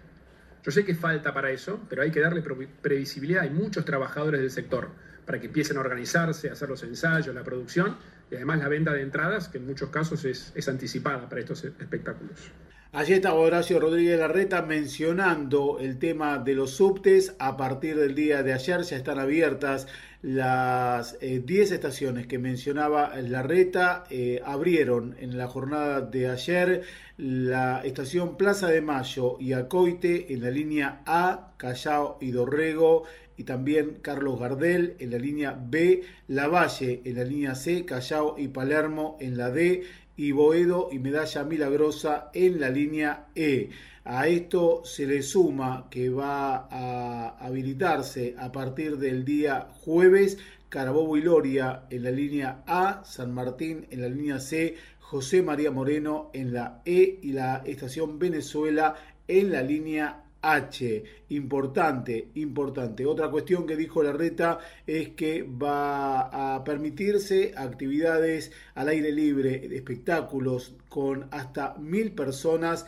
Yo 0.63 0.71
sé 0.71 0.85
que 0.85 0.93
falta 0.93 1.33
para 1.33 1.51
eso, 1.51 1.79
pero 1.89 2.03
hay 2.03 2.11
que 2.11 2.19
darle 2.19 2.43
previsibilidad. 2.81 3.43
Hay 3.43 3.49
muchos 3.49 3.83
trabajadores 3.83 4.41
del 4.41 4.51
sector 4.51 4.89
para 5.25 5.39
que 5.39 5.47
empiecen 5.47 5.77
a 5.77 5.79
organizarse, 5.79 6.49
a 6.49 6.53
hacer 6.53 6.69
los 6.69 6.83
ensayos, 6.83 7.33
la 7.33 7.43
producción 7.43 7.97
y 8.29 8.35
además 8.35 8.59
la 8.59 8.67
venta 8.67 8.93
de 8.93 9.01
entradas, 9.01 9.47
que 9.47 9.57
en 9.57 9.65
muchos 9.65 9.89
casos 9.89 10.23
es, 10.25 10.51
es 10.55 10.67
anticipada 10.67 11.27
para 11.27 11.41
estos 11.41 11.63
espectáculos. 11.63 12.51
Allí 12.93 13.13
estaba 13.13 13.39
Horacio 13.39 13.79
Rodríguez 13.79 14.19
Larreta 14.19 14.63
mencionando 14.63 15.79
el 15.79 15.97
tema 15.97 16.39
de 16.39 16.55
los 16.55 16.71
subtes. 16.71 17.35
A 17.39 17.55
partir 17.55 17.95
del 17.95 18.15
día 18.15 18.43
de 18.43 18.51
ayer 18.51 18.81
ya 18.81 18.97
están 18.97 19.17
abiertas 19.17 19.87
las 20.21 21.17
10 21.21 21.71
eh, 21.71 21.73
estaciones 21.73 22.27
que 22.27 22.37
mencionaba 22.37 23.15
Larreta. 23.15 24.03
Eh, 24.09 24.41
abrieron 24.43 25.15
en 25.21 25.37
la 25.37 25.47
jornada 25.47 26.01
de 26.01 26.27
ayer 26.27 26.81
la 27.15 27.79
estación 27.85 28.35
Plaza 28.35 28.67
de 28.67 28.81
Mayo 28.81 29.37
y 29.39 29.53
Acoite 29.53 30.33
en 30.33 30.41
la 30.41 30.51
línea 30.51 31.01
A, 31.05 31.53
Callao 31.55 32.17
y 32.19 32.31
Dorrego 32.31 33.03
y 33.37 33.43
también 33.43 33.99
Carlos 34.01 34.39
Gardel 34.39 34.95
en 34.99 35.11
la 35.11 35.17
línea 35.17 35.57
B, 35.57 36.03
Lavalle 36.27 37.01
en 37.05 37.15
la 37.15 37.23
línea 37.23 37.55
C, 37.55 37.85
Callao 37.85 38.35
y 38.37 38.49
Palermo 38.49 39.17
en 39.21 39.37
la 39.37 39.49
D 39.49 39.83
y 40.21 40.33
Boedo 40.33 40.89
y 40.91 40.99
Medalla 40.99 41.43
Milagrosa 41.43 42.29
en 42.35 42.59
la 42.59 42.69
línea 42.69 43.29
E. 43.33 43.71
A 44.03 44.27
esto 44.27 44.83
se 44.85 45.07
le 45.07 45.23
suma 45.23 45.87
que 45.89 46.11
va 46.11 46.67
a 46.69 47.39
habilitarse 47.39 48.35
a 48.37 48.51
partir 48.51 48.99
del 48.99 49.25
día 49.25 49.69
jueves 49.83 50.37
Carabobo 50.69 51.17
y 51.17 51.23
Loria 51.23 51.85
en 51.89 52.03
la 52.03 52.11
línea 52.11 52.63
A, 52.67 53.03
San 53.03 53.33
Martín 53.33 53.87
en 53.89 54.01
la 54.01 54.09
línea 54.09 54.39
C, 54.39 54.75
José 54.99 55.41
María 55.41 55.71
Moreno 55.71 56.29
en 56.33 56.53
la 56.53 56.83
E 56.85 57.17
y 57.23 57.31
la 57.31 57.63
estación 57.65 58.19
Venezuela 58.19 58.93
en 59.27 59.51
la 59.51 59.63
línea 59.63 60.25
H. 60.41 61.03
Importante, 61.29 62.29
importante. 62.35 63.05
Otra 63.05 63.29
cuestión 63.29 63.65
que 63.65 63.75
dijo 63.75 64.01
Larreta 64.01 64.59
es 64.87 65.09
que 65.09 65.43
va 65.43 66.55
a 66.55 66.63
permitirse 66.63 67.53
actividades 67.55 68.51
al 68.75 68.89
aire 68.89 69.11
libre, 69.11 69.69
espectáculos 69.75 70.75
con 70.89 71.27
hasta 71.31 71.75
mil 71.77 72.13
personas 72.13 72.85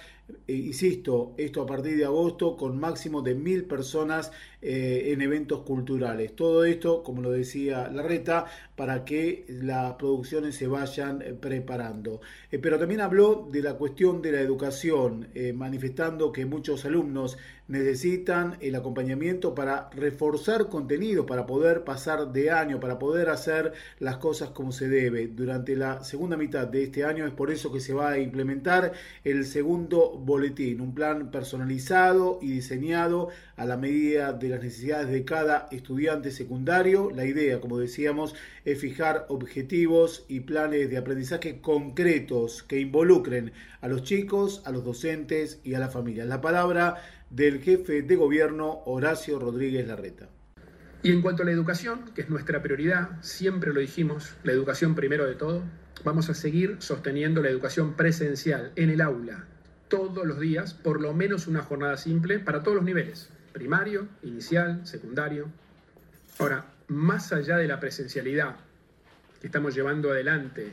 eh, 0.47 0.53
insisto, 0.53 1.33
esto 1.37 1.61
a 1.61 1.65
partir 1.65 1.97
de 1.97 2.05
agosto 2.05 2.57
con 2.57 2.79
máximo 2.79 3.21
de 3.21 3.35
mil 3.35 3.65
personas 3.65 4.31
eh, 4.61 5.11
en 5.11 5.21
eventos 5.21 5.61
culturales. 5.61 6.35
Todo 6.35 6.65
esto, 6.65 7.03
como 7.03 7.21
lo 7.21 7.31
decía 7.31 7.89
Larreta, 7.89 8.45
para 8.75 9.05
que 9.05 9.45
las 9.47 9.93
producciones 9.93 10.55
se 10.55 10.67
vayan 10.67 11.21
eh, 11.21 11.33
preparando. 11.33 12.21
pero 12.61 12.77
también 12.79 13.01
habló 13.01 13.47
de 13.51 13.61
la 13.61 13.75
cuestión 13.75 14.21
de 14.21 14.31
la 14.31 14.41
educación, 14.41 15.27
manifestando 15.55 16.31
que 16.31 16.45
muchos 16.45 16.85
alumnos 16.85 17.37
necesitan 17.67 18.57
el 18.59 18.75
acompañamiento 18.75 19.55
para 19.55 19.89
reforzar 19.91 20.69
contenido, 20.69 21.25
para 21.25 21.45
poder 21.45 21.83
pasar 21.83 22.31
de 22.33 22.51
año, 22.51 22.79
para 22.79 22.99
poder 22.99 23.29
hacer 23.29 23.73
las 23.99 24.17
cosas 24.17 24.49
como 24.49 24.71
se 24.71 24.89
debe. 24.89 25.27
Durante 25.27 25.75
la 25.75 26.03
segunda 26.03 26.37
mitad 26.37 26.67
de 26.67 26.83
este 26.83 27.05
año 27.05 27.25
es 27.25 27.33
por 27.33 27.51
eso 27.51 27.71
que 27.71 27.79
se 27.79 27.93
va 27.93 28.11
a 28.11 28.19
implementar 28.19 28.91
el 29.23 29.45
segundo 29.45 30.11
boletín, 30.17 30.81
un 30.81 30.93
plan 30.93 31.31
personalizado 31.31 32.39
y 32.41 32.51
diseñado 32.51 33.29
a 33.55 33.65
la 33.65 33.77
medida 33.77 34.33
de 34.33 34.49
las 34.49 34.61
necesidades 34.61 35.09
de 35.09 35.23
cada 35.23 35.67
estudiante 35.71 36.31
secundario. 36.31 37.11
La 37.11 37.25
idea, 37.25 37.61
como 37.61 37.79
decíamos, 37.79 38.35
es 38.65 38.79
fijar 38.79 39.25
objetivos 39.29 40.25
y 40.27 40.41
planes 40.41 40.89
de 40.89 40.97
aprendizaje 40.97 41.61
concretos 41.61 42.63
que 42.63 42.79
involucren 42.79 43.51
a 43.81 43.87
los 43.87 44.03
chicos, 44.03 44.61
a 44.65 44.71
los 44.71 44.83
docentes 44.83 45.59
y 45.63 45.73
a 45.73 45.79
la 45.79 45.89
familia. 45.89 46.25
La 46.25 46.41
palabra 46.41 47.01
del 47.33 47.61
jefe 47.61 48.03
de 48.03 48.15
gobierno 48.15 48.83
Horacio 48.85 49.39
Rodríguez 49.39 49.87
Larreta. 49.87 50.29
Y 51.01 51.11
en 51.11 51.23
cuanto 51.23 51.41
a 51.41 51.45
la 51.45 51.51
educación, 51.51 52.11
que 52.13 52.21
es 52.21 52.29
nuestra 52.29 52.61
prioridad, 52.61 53.21
siempre 53.21 53.73
lo 53.73 53.79
dijimos, 53.79 54.35
la 54.43 54.51
educación 54.51 54.93
primero 54.93 55.25
de 55.25 55.33
todo, 55.33 55.63
vamos 56.03 56.29
a 56.29 56.35
seguir 56.35 56.77
sosteniendo 56.77 57.41
la 57.41 57.49
educación 57.49 57.95
presencial 57.95 58.71
en 58.75 58.91
el 58.91 59.01
aula, 59.01 59.47
todos 59.87 60.27
los 60.27 60.39
días, 60.39 60.75
por 60.75 61.01
lo 61.01 61.15
menos 61.15 61.47
una 61.47 61.63
jornada 61.63 61.97
simple 61.97 62.37
para 62.37 62.61
todos 62.61 62.75
los 62.75 62.85
niveles, 62.85 63.29
primario, 63.51 64.07
inicial, 64.21 64.85
secundario. 64.85 65.47
Ahora, 66.37 66.67
más 66.87 67.33
allá 67.33 67.57
de 67.57 67.67
la 67.67 67.79
presencialidad 67.79 68.57
que 69.41 69.47
estamos 69.47 69.73
llevando 69.73 70.11
adelante 70.11 70.71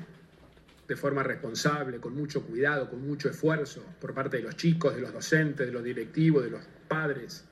de 0.90 0.96
forma 0.96 1.22
responsable, 1.22 2.00
con 2.00 2.16
mucho 2.16 2.42
cuidado, 2.42 2.90
con 2.90 3.06
mucho 3.06 3.30
esfuerzo 3.30 3.80
por 4.00 4.12
parte 4.12 4.38
de 4.38 4.42
los 4.42 4.56
chicos, 4.56 4.92
de 4.96 5.00
los 5.00 5.12
docentes, 5.12 5.64
de 5.64 5.72
los 5.72 5.84
directivos, 5.84 6.42
de 6.42 6.50
los 6.50 6.62
padres, 6.88 7.44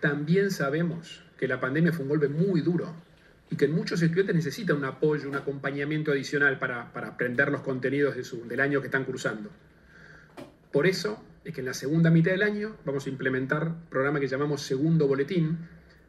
también 0.00 0.50
sabemos 0.50 1.22
que 1.36 1.46
la 1.46 1.60
pandemia 1.60 1.92
fue 1.92 2.04
un 2.04 2.08
golpe 2.08 2.28
muy 2.28 2.62
duro 2.62 2.96
y 3.50 3.56
que 3.56 3.68
muchos 3.68 4.00
estudiantes 4.00 4.34
necesitan 4.34 4.78
un 4.78 4.86
apoyo, 4.86 5.28
un 5.28 5.34
acompañamiento 5.34 6.12
adicional 6.12 6.58
para, 6.58 6.88
aprender 6.94 7.52
los 7.52 7.60
contenidos 7.60 8.16
del 8.48 8.60
año 8.60 8.80
que 8.80 8.86
están 8.86 9.04
cursando. 9.04 9.50
Por 10.72 10.86
eso 10.86 11.22
es 11.44 11.52
que 11.52 11.60
en 11.60 11.66
la 11.66 11.74
segunda 11.74 12.10
mitad 12.10 12.30
del 12.30 12.42
año 12.42 12.78
vamos 12.86 13.04
a 13.04 13.10
implementar 13.10 13.68
un 13.68 13.84
programa 13.90 14.18
que 14.18 14.28
llamamos 14.28 14.62
Segundo 14.62 15.06
Boletín, 15.06 15.58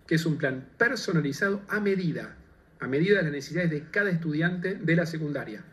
que 0.08 0.16
es 0.16 0.26
un 0.26 0.38
plan 0.38 0.66
personalizado 0.78 1.62
a 1.68 1.82
medida, 1.82 2.38
a 2.80 2.88
medida 2.88 3.18
de 3.18 3.24
las 3.24 3.34
necesidades 3.34 3.70
de 3.70 3.84
cada 3.92 4.12
estudiante 4.12 4.76
de 4.76 4.96
la 4.96 5.06
secundaria, 5.06 5.66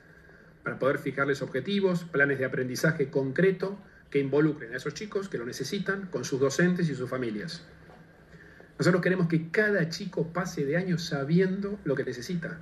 para 0.62 0.78
poder 0.78 0.98
fijarles 0.98 1.42
objetivos, 1.42 2.04
planes 2.04 2.38
de 2.38 2.44
aprendizaje 2.44 3.10
concreto 3.10 3.78
que 4.10 4.18
involucren 4.18 4.74
a 4.74 4.76
esos 4.76 4.94
chicos 4.94 5.28
que 5.28 5.38
lo 5.38 5.46
necesitan 5.46 6.06
con 6.06 6.24
sus 6.24 6.40
docentes 6.40 6.88
y 6.88 6.94
sus 6.94 7.08
familias. 7.08 7.62
Nosotros 8.78 9.02
queremos 9.02 9.28
que 9.28 9.50
cada 9.50 9.88
chico 9.88 10.32
pase 10.32 10.64
de 10.64 10.76
año 10.76 10.98
sabiendo 10.98 11.78
lo 11.84 11.94
que 11.94 12.04
necesita. 12.04 12.60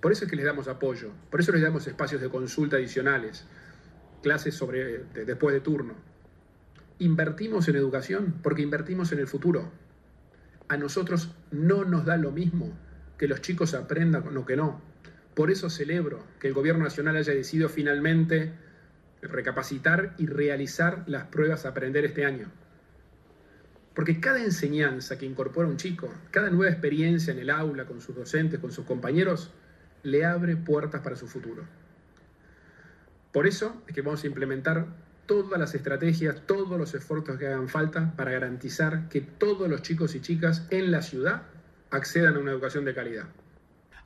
Por 0.00 0.12
eso 0.12 0.24
es 0.24 0.30
que 0.30 0.36
les 0.36 0.46
damos 0.46 0.68
apoyo, 0.68 1.10
por 1.30 1.40
eso 1.40 1.52
les 1.52 1.62
damos 1.62 1.86
espacios 1.86 2.20
de 2.20 2.30
consulta 2.30 2.76
adicionales, 2.76 3.44
clases 4.22 4.58
después 5.14 5.54
de 5.54 5.60
turno. 5.60 5.94
Invertimos 6.98 7.68
en 7.68 7.76
educación 7.76 8.34
porque 8.42 8.62
invertimos 8.62 9.12
en 9.12 9.18
el 9.18 9.26
futuro. 9.26 9.70
A 10.68 10.76
nosotros 10.76 11.34
no 11.50 11.84
nos 11.84 12.04
da 12.04 12.16
lo 12.16 12.30
mismo 12.30 12.72
que 13.18 13.28
los 13.28 13.42
chicos 13.42 13.74
aprendan 13.74 14.36
o 14.36 14.46
que 14.46 14.56
no. 14.56 14.80
Por 15.34 15.50
eso 15.50 15.70
celebro 15.70 16.24
que 16.38 16.48
el 16.48 16.54
Gobierno 16.54 16.84
Nacional 16.84 17.16
haya 17.16 17.32
decidido 17.32 17.68
finalmente 17.68 18.52
recapacitar 19.22 20.14
y 20.18 20.26
realizar 20.26 21.04
las 21.06 21.26
pruebas 21.26 21.64
a 21.64 21.70
aprender 21.70 22.04
este 22.04 22.24
año. 22.24 22.50
Porque 23.94 24.20
cada 24.20 24.42
enseñanza 24.42 25.18
que 25.18 25.26
incorpora 25.26 25.68
un 25.68 25.76
chico, 25.76 26.12
cada 26.30 26.50
nueva 26.50 26.70
experiencia 26.70 27.32
en 27.32 27.38
el 27.38 27.50
aula 27.50 27.84
con 27.86 28.00
sus 28.00 28.14
docentes, 28.14 28.60
con 28.60 28.72
sus 28.72 28.84
compañeros, 28.86 29.50
le 30.02 30.24
abre 30.24 30.56
puertas 30.56 31.02
para 31.02 31.16
su 31.16 31.26
futuro. 31.26 31.64
Por 33.32 33.46
eso 33.46 33.82
es 33.86 33.94
que 33.94 34.02
vamos 34.02 34.24
a 34.24 34.26
implementar 34.26 34.86
todas 35.26 35.60
las 35.60 35.74
estrategias, 35.74 36.42
todos 36.46 36.78
los 36.78 36.94
esfuerzos 36.94 37.38
que 37.38 37.46
hagan 37.46 37.68
falta 37.68 38.14
para 38.16 38.32
garantizar 38.32 39.08
que 39.08 39.20
todos 39.20 39.68
los 39.68 39.82
chicos 39.82 40.14
y 40.14 40.20
chicas 40.20 40.66
en 40.70 40.90
la 40.90 41.02
ciudad 41.02 41.42
accedan 41.90 42.36
a 42.36 42.38
una 42.40 42.50
educación 42.52 42.84
de 42.84 42.94
calidad. 42.94 43.26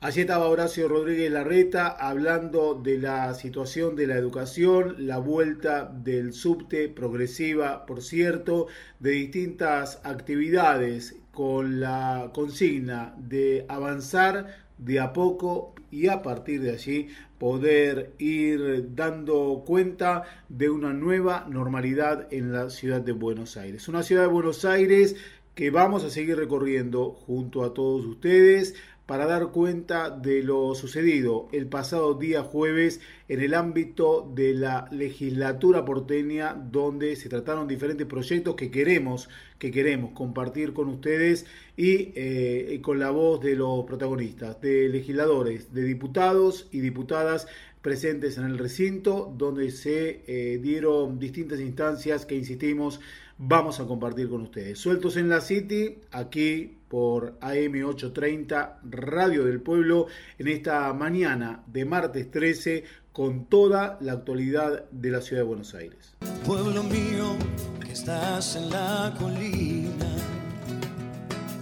Allí 0.05 0.21
estaba 0.21 0.49
Horacio 0.49 0.87
Rodríguez 0.87 1.31
Larreta 1.31 1.87
hablando 1.87 2.75
de 2.75 2.99
la 2.99 3.33
situación 3.33 3.95
de 3.95 4.05
la 4.05 4.15
educación, 4.17 4.95
la 4.99 5.17
vuelta 5.17 5.85
del 5.85 6.31
subte 6.33 6.89
progresiva, 6.89 7.87
por 7.87 8.03
cierto, 8.03 8.67
de 8.99 9.09
distintas 9.09 9.99
actividades 10.03 11.15
con 11.31 11.79
la 11.79 12.29
consigna 12.35 13.15
de 13.17 13.65
avanzar 13.67 14.67
de 14.77 14.99
a 14.99 15.11
poco 15.11 15.73
y 15.89 16.07
a 16.07 16.21
partir 16.21 16.61
de 16.61 16.73
allí 16.73 17.07
poder 17.39 18.13
ir 18.19 18.93
dando 18.93 19.63
cuenta 19.65 20.21
de 20.49 20.69
una 20.69 20.93
nueva 20.93 21.47
normalidad 21.49 22.31
en 22.31 22.53
la 22.53 22.69
ciudad 22.69 23.01
de 23.01 23.13
Buenos 23.13 23.57
Aires. 23.57 23.87
Una 23.87 24.03
ciudad 24.03 24.21
de 24.21 24.27
Buenos 24.27 24.65
Aires 24.65 25.15
que 25.55 25.71
vamos 25.71 26.03
a 26.03 26.09
seguir 26.09 26.37
recorriendo 26.37 27.11
junto 27.11 27.63
a 27.63 27.73
todos 27.73 28.05
ustedes 28.05 28.75
para 29.05 29.25
dar 29.27 29.51
cuenta 29.51 30.09
de 30.09 30.41
lo 30.41 30.73
sucedido 30.73 31.47
el 31.51 31.67
pasado 31.67 32.15
día 32.15 32.43
jueves 32.43 33.01
en 33.27 33.41
el 33.41 33.53
ámbito 33.53 34.31
de 34.33 34.53
la 34.53 34.87
legislatura 34.91 35.85
porteña 35.85 36.53
donde 36.53 37.15
se 37.15 37.29
trataron 37.29 37.67
diferentes 37.67 38.07
proyectos 38.07 38.55
que 38.55 38.71
queremos 38.71 39.29
que 39.59 39.71
queremos 39.71 40.11
compartir 40.11 40.73
con 40.73 40.89
ustedes 40.89 41.45
y 41.77 42.11
eh, 42.15 42.79
con 42.81 42.99
la 42.99 43.11
voz 43.11 43.41
de 43.41 43.55
los 43.55 43.85
protagonistas, 43.85 44.59
de 44.61 44.89
legisladores, 44.89 45.73
de 45.73 45.83
diputados 45.83 46.67
y 46.71 46.79
diputadas 46.79 47.47
presentes 47.81 48.39
en 48.39 48.45
el 48.45 48.57
recinto 48.57 49.31
donde 49.37 49.69
se 49.69 50.23
eh, 50.25 50.57
dieron 50.57 51.19
distintas 51.19 51.59
instancias 51.59 52.25
que 52.25 52.35
insistimos 52.35 52.99
vamos 53.37 53.79
a 53.79 53.85
compartir 53.85 54.29
con 54.29 54.41
ustedes. 54.41 54.79
Sueltos 54.79 55.17
en 55.17 55.29
la 55.29 55.41
City, 55.41 55.97
aquí 56.11 56.77
por 56.87 57.39
AM830 57.39 58.77
Radio 58.83 59.45
del 59.45 59.61
Pueblo, 59.61 60.07
en 60.37 60.47
esta 60.47 60.91
mañana 60.93 61.63
de 61.67 61.85
martes 61.85 62.31
13, 62.31 62.83
con 63.11 63.45
toda 63.45 63.97
la 64.01 64.13
actualidad 64.13 64.89
de 64.91 65.09
la 65.09 65.21
ciudad 65.21 65.41
de 65.41 65.47
Buenos 65.47 65.73
Aires. 65.73 66.15
Pueblo 66.45 66.83
mío, 66.83 67.35
que 67.83 67.91
estás 67.91 68.55
en 68.55 68.69
la 68.69 69.13
colina, 69.19 70.05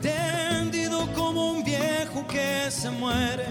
tendido 0.01 1.11
como 1.13 1.53
un 1.53 1.63
viejo 1.63 2.27
que 2.27 2.69
se 2.69 2.89
muere. 2.91 3.45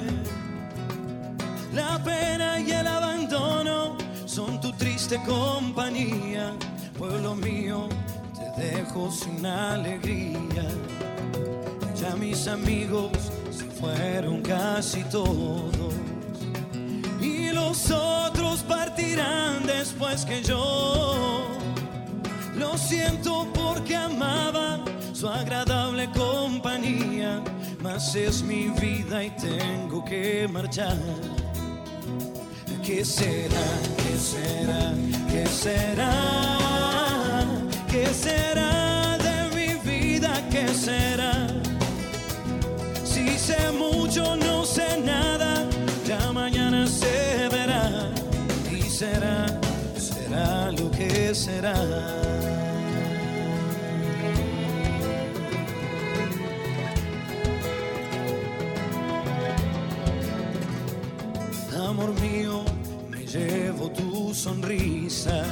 La 1.74 2.02
pena 2.04 2.61
y 2.61 2.70
el 2.70 2.87
abandono 2.87 3.96
son 4.26 4.61
tu 4.61 4.72
triste 4.72 5.18
compañía 5.26 6.52
Pueblo 7.02 7.35
mío, 7.35 7.88
te 8.57 8.62
dejo 8.62 9.11
sin 9.11 9.45
alegría. 9.45 10.69
Ya 12.01 12.17
mis 12.17 12.47
amigos 12.49 13.11
se 13.51 13.65
fueron 13.65 14.43
casi 14.43 15.05
todos. 15.05 15.73
Y 17.21 17.51
los 17.51 17.91
otros 17.91 18.61
partirán 18.62 19.67
después 19.67 20.25
que 20.25 20.43
yo. 20.43 21.47
Lo 22.57 22.77
siento 22.77 23.47
porque 23.55 23.97
amaba 23.97 24.85
su 25.12 25.29
agradable 25.29 26.09
compañía, 26.11 27.43
mas 27.81 28.15
es 28.15 28.43
mi 28.43 28.69
vida 28.71 29.25
y 29.25 29.31
tengo 29.31 30.05
que 30.05 30.49
marchar. 30.51 30.97
¿Qué 32.83 33.05
será? 33.05 33.67
¿Qué 33.97 34.19
será? 34.19 34.95
¿Qué 35.31 35.47
será? 35.47 37.32
¿Qué 37.92 38.07
será 38.07 39.18
de 39.18 39.55
mi 39.55 39.74
vida? 39.90 40.33
¿Qué 40.50 40.66
será? 40.68 41.46
Si 43.05 43.38
sé 43.38 43.70
mucho, 43.70 44.35
no 44.35 44.64
sé 44.64 44.98
nada, 45.05 45.68
ya 46.07 46.33
mañana 46.33 46.87
se 46.87 47.50
verá 47.50 48.11
y 48.70 48.81
será, 48.81 49.46
será 49.98 50.72
lo 50.72 50.90
que 50.90 51.35
será. 51.35 51.76
Amor 61.76 62.18
mío, 62.22 62.64
me 63.11 63.26
llevo 63.26 63.90
tu 63.90 64.33
sonrisa, 64.33 65.44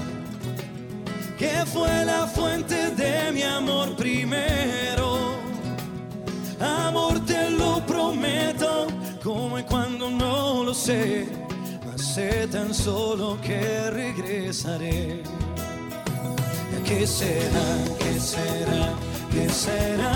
que 1.41 1.65
fue 1.65 2.05
la 2.05 2.27
fuente 2.27 2.91
de 2.91 3.33
mi 3.33 3.43
amor 3.43 3.97
primero. 3.97 5.39
Amor, 6.61 7.19
te 7.25 7.49
lo 7.49 7.81
prometo, 7.87 8.89
como 9.25 9.59
y 9.59 9.63
cuando 9.63 10.11
no 10.11 10.63
lo 10.65 10.75
sé, 10.75 11.27
mas 11.87 12.03
sé 12.15 12.47
tan 12.49 12.75
solo 12.75 13.39
que 13.41 13.91
regresaré. 13.91 15.23
¿Qué 16.85 17.07
será? 17.07 17.69
¿Qué 17.99 18.21
será? 18.21 18.83
¿Qué 19.33 19.49
será? 19.49 20.15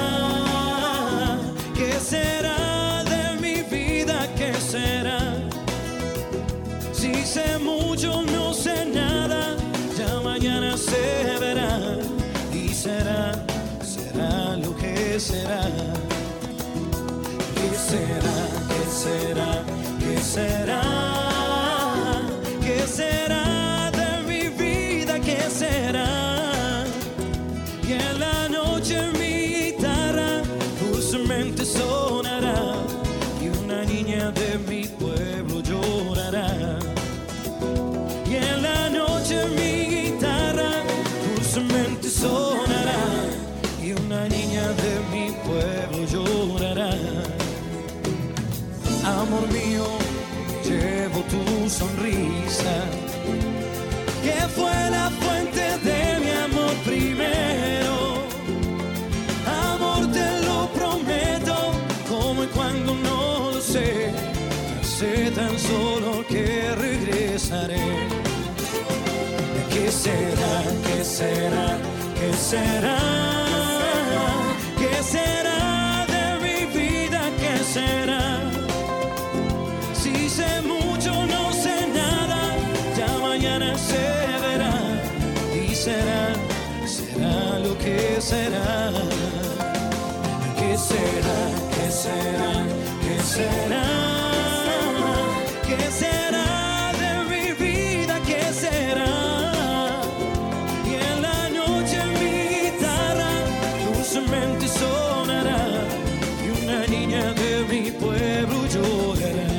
¿Qué 1.75 1.93
será 2.01 3.03
de 3.13 3.25
mi 3.41 3.63
vida? 3.63 4.29
¿Qué 4.37 4.53
será? 4.61 5.21
Si 6.93 7.15
sé 7.25 7.59
mucho, 7.59 8.23
que 15.15 15.21
será. 15.21 15.61
¿Qué 17.55 17.71
será? 17.89 18.37
¿Qué 18.69 18.91
será? 18.91 19.63
¿Qué 20.01 20.21
será? 20.21 20.94
Amor 49.05 49.47
mío, 49.53 49.85
llevo 50.65 51.21
tu 51.25 51.69
sonrisa, 51.69 52.75
que 54.23 54.49
fue 54.57 54.91
la 54.91 55.11
fuente 55.11 55.61
de 55.61 56.21
mi 56.21 56.31
amor 56.31 56.75
primero. 56.87 58.25
Amor, 59.73 60.11
te 60.11 60.41
lo 60.47 60.69
prometo, 60.73 61.73
como 62.09 62.45
y 62.45 62.47
cuando 62.47 62.95
no 62.95 63.51
lo 63.53 63.61
sé, 63.61 64.11
sé 64.83 65.31
tan 65.33 65.59
solo 65.59 66.25
que 66.27 66.75
regresaré. 66.75 68.09
¿Qué 69.71 69.93
será? 69.93 70.63
¿Qué 70.87 71.05
será? 71.05 71.79
¿Qué 72.19 72.33
será? 72.33 73.14
Será? 92.05 92.53
¿Qué 93.03 93.17
será? 93.35 93.87
¿Qué 95.69 95.81
será 96.01 96.49
de 97.03 97.11
mi 97.31 97.47
vida? 97.65 98.15
¿Qué 98.29 98.43
será? 98.63 99.15
Y 100.91 100.93
en 101.09 101.17
la 101.27 101.41
noche 101.61 101.99
mi 102.21 102.35
guitarra 102.55 103.33
dulcemente 103.87 104.65
sonará 104.81 105.63
y 106.45 106.47
una 106.61 106.81
niña 106.95 107.25
de 107.43 107.51
mi 107.71 107.83
pueblo 108.03 108.59
llorará. 108.75 109.55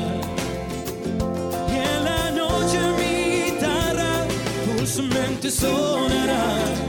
Y 1.73 1.75
en 1.93 1.99
la 2.09 2.23
noche 2.41 2.79
mi 2.99 3.13
guitarra 3.45 4.11
dulcemente 4.67 5.49
sonará 5.49 6.84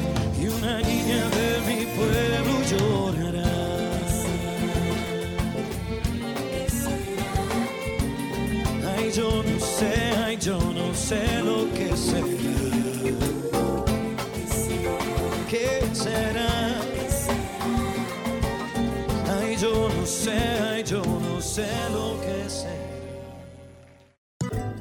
sé 21.57 21.67
lo 21.91 22.21
que 22.21 22.51
será. 22.51 22.75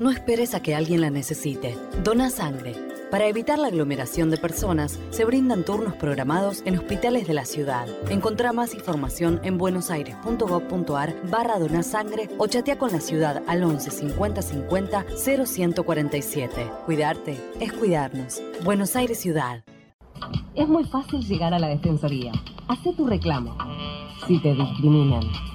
No 0.02 0.12
esperes 0.12 0.54
a 0.54 0.62
que 0.62 0.76
alguien 0.76 1.00
la 1.00 1.10
necesite. 1.10 1.78
Dona 2.04 2.30
sangre. 2.30 2.76
Para 3.10 3.28
evitar 3.28 3.58
la 3.58 3.68
aglomeración 3.68 4.30
de 4.30 4.36
personas, 4.36 5.00
se 5.10 5.24
brindan 5.24 5.64
turnos 5.64 5.94
programados 5.94 6.64
en 6.66 6.78
hospitales 6.78 7.28
de 7.28 7.34
la 7.34 7.46
ciudad. 7.46 7.88
Encontrá 8.10 8.52
más 8.52 8.74
información 8.74 9.40
en 9.44 9.58
buenosaires.gov.ar 9.58 11.16
barra 11.32 11.60
donasangre 11.60 12.30
o 12.38 12.48
chatea 12.48 12.78
con 12.78 12.92
la 12.92 13.00
ciudad 13.00 13.42
al 13.48 13.64
11 13.64 13.92
50 13.92 14.42
50 14.42 15.06
0147. 15.16 16.72
Cuidarte 16.86 17.40
es 17.62 17.72
cuidarnos. 17.72 18.42
Buenos 18.66 18.98
Aires 18.98 19.22
Ciudad. 19.22 19.64
Es 20.56 20.68
muy 20.68 20.84
fácil 20.84 21.22
llegar 21.26 21.54
a 21.54 21.60
la 21.60 21.70
Defensoría. 21.70 22.34
Hacé 22.68 22.92
tu 22.94 23.08
reclamo. 23.08 23.56
Si 24.28 24.42
te 24.42 24.54
discriminan. 24.54 25.55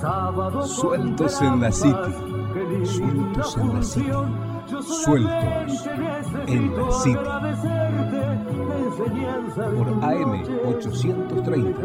Sueltos 0.00 1.42
en 1.42 1.60
la 1.60 1.70
City. 1.70 1.94
Sueltos 2.84 3.56
en 3.58 3.74
la 3.74 3.82
City. 3.82 4.10
Sueltos 5.04 5.86
en 6.46 6.76
la 6.76 6.90
City. 6.90 7.18
Por 9.54 9.88
AM 10.02 10.42
830, 10.68 11.82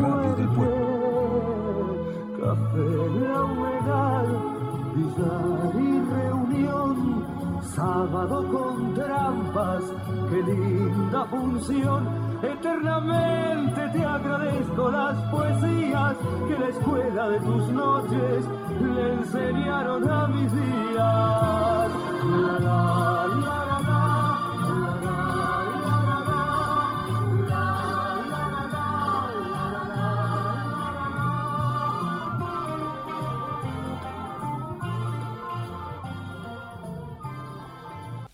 Radio 0.00 0.34
del 0.36 0.48
Pueblo. 0.50 0.84
Café, 2.38 2.88
la 3.20 3.42
humedad, 3.42 4.26
billar 4.94 5.72
y 5.74 6.00
reunión, 6.14 7.24
sábado 7.74 8.46
con 8.48 8.94
trampas, 8.94 9.82
qué 10.30 10.42
linda 10.52 11.24
función. 11.26 12.29
Eternamente 12.42 13.88
te 13.92 14.04
agradezco 14.04 14.90
las 14.90 15.16
poesías 15.30 16.16
que 16.48 16.58
la 16.58 16.68
escuela 16.68 17.28
de 17.28 17.40
tus 17.40 17.68
noches 17.68 18.44
le 18.80 19.12
enseñaron 19.12 20.10
a 20.10 20.26
mis 20.28 20.52
días. 20.52 21.60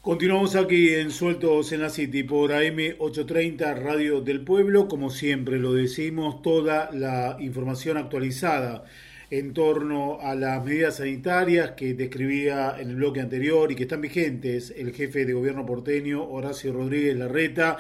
Continuamos 0.07 0.55
aquí 0.55 0.95
en 0.95 1.11
Sueltos 1.11 1.73
en 1.73 1.81
la 1.81 1.90
City 1.90 2.23
por 2.23 2.53
AM830 2.53 3.75
Radio 3.75 4.21
del 4.21 4.40
Pueblo. 4.42 4.87
Como 4.87 5.11
siempre 5.11 5.59
lo 5.59 5.73
decimos, 5.73 6.42
toda 6.42 6.92
la 6.92 7.37
información 7.40 7.97
actualizada 7.97 8.85
en 9.31 9.53
torno 9.53 10.21
a 10.21 10.37
las 10.37 10.64
medidas 10.64 10.99
sanitarias 10.99 11.73
que 11.73 11.95
describía 11.95 12.77
en 12.79 12.90
el 12.90 12.95
bloque 12.95 13.21
anterior 13.21 13.73
y 13.73 13.75
que 13.75 13.83
están 13.83 14.01
vigentes 14.01 14.73
el 14.77 14.92
jefe 14.92 15.25
de 15.25 15.33
gobierno 15.33 15.66
porteño 15.66 16.23
Horacio 16.23 16.73
Rodríguez 16.73 17.16
Larreta 17.16 17.79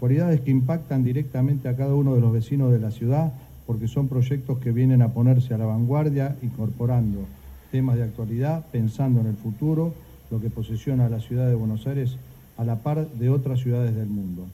cualidades 0.00 0.40
que 0.40 0.50
impactan 0.50 1.04
directamente 1.04 1.68
a 1.68 1.76
cada 1.76 1.94
uno 1.94 2.14
de 2.14 2.22
los 2.22 2.32
vecinos 2.32 2.72
de 2.72 2.78
la 2.78 2.90
ciudad 2.90 3.34
porque 3.66 3.86
son 3.86 4.08
proyectos 4.08 4.58
que 4.58 4.72
vienen 4.72 5.02
a 5.02 5.10
ponerse 5.10 5.52
a 5.52 5.58
la 5.58 5.66
vanguardia 5.66 6.36
incorporando 6.42 7.26
temas 7.70 7.96
de 7.96 8.04
actualidad, 8.04 8.64
pensando 8.72 9.20
en 9.20 9.26
el 9.26 9.36
futuro, 9.36 9.94
lo 10.30 10.40
que 10.40 10.48
posiciona 10.48 11.06
a 11.06 11.10
la 11.10 11.20
ciudad 11.20 11.48
de 11.48 11.54
Buenos 11.54 11.86
Aires 11.86 12.16
a 12.56 12.64
la 12.64 12.76
par 12.76 13.08
de 13.10 13.28
otras 13.28 13.60
ciudades 13.60 13.94
del 13.94 14.08
mundo. 14.08 14.46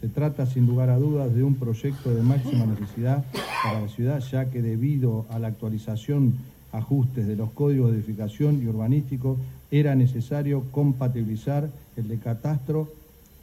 Se 0.00 0.08
trata 0.08 0.46
sin 0.46 0.66
lugar 0.66 0.88
a 0.88 0.98
dudas 0.98 1.32
de 1.34 1.44
un 1.44 1.56
proyecto 1.56 2.14
de 2.14 2.22
máxima 2.22 2.64
necesidad 2.64 3.24
para 3.62 3.82
la 3.82 3.88
ciudad, 3.88 4.20
ya 4.20 4.50
que 4.50 4.62
debido 4.62 5.26
a 5.28 5.38
la 5.38 5.48
actualización, 5.48 6.34
ajustes 6.72 7.26
de 7.26 7.36
los 7.36 7.50
códigos 7.50 7.92
de 7.92 7.98
edificación 7.98 8.62
y 8.62 8.66
urbanístico, 8.66 9.36
era 9.70 9.94
necesario 9.94 10.64
compatibilizar 10.72 11.68
el 11.96 12.08
de 12.08 12.18
catastro 12.18 12.88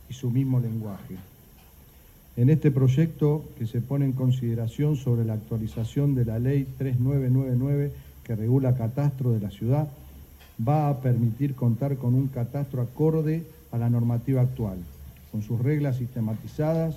y 0.10 0.14
su 0.14 0.32
mismo 0.32 0.60
lenguaje. 0.60 1.16
En 2.36 2.50
este 2.50 2.72
proyecto 2.72 3.46
que 3.58 3.68
se 3.68 3.80
pone 3.80 4.06
en 4.06 4.14
consideración 4.14 4.96
sobre 4.96 5.24
la 5.24 5.34
actualización 5.34 6.16
de 6.16 6.26
la 6.26 6.40
ley 6.40 6.68
3999 6.78 7.92
que 8.24 8.36
regula 8.36 8.76
catastro 8.76 9.32
de 9.32 9.40
la 9.40 9.52
ciudad, 9.52 9.88
va 10.66 10.90
a 10.90 11.02
permitir 11.02 11.56
contar 11.56 11.98
con 11.98 12.16
un 12.16 12.28
catastro 12.28 12.82
acorde 12.82 13.44
a 13.72 13.78
la 13.78 13.90
normativa 13.90 14.42
actual, 14.42 14.78
con 15.32 15.42
sus 15.42 15.60
reglas 15.60 15.98
sistematizadas 15.98 16.96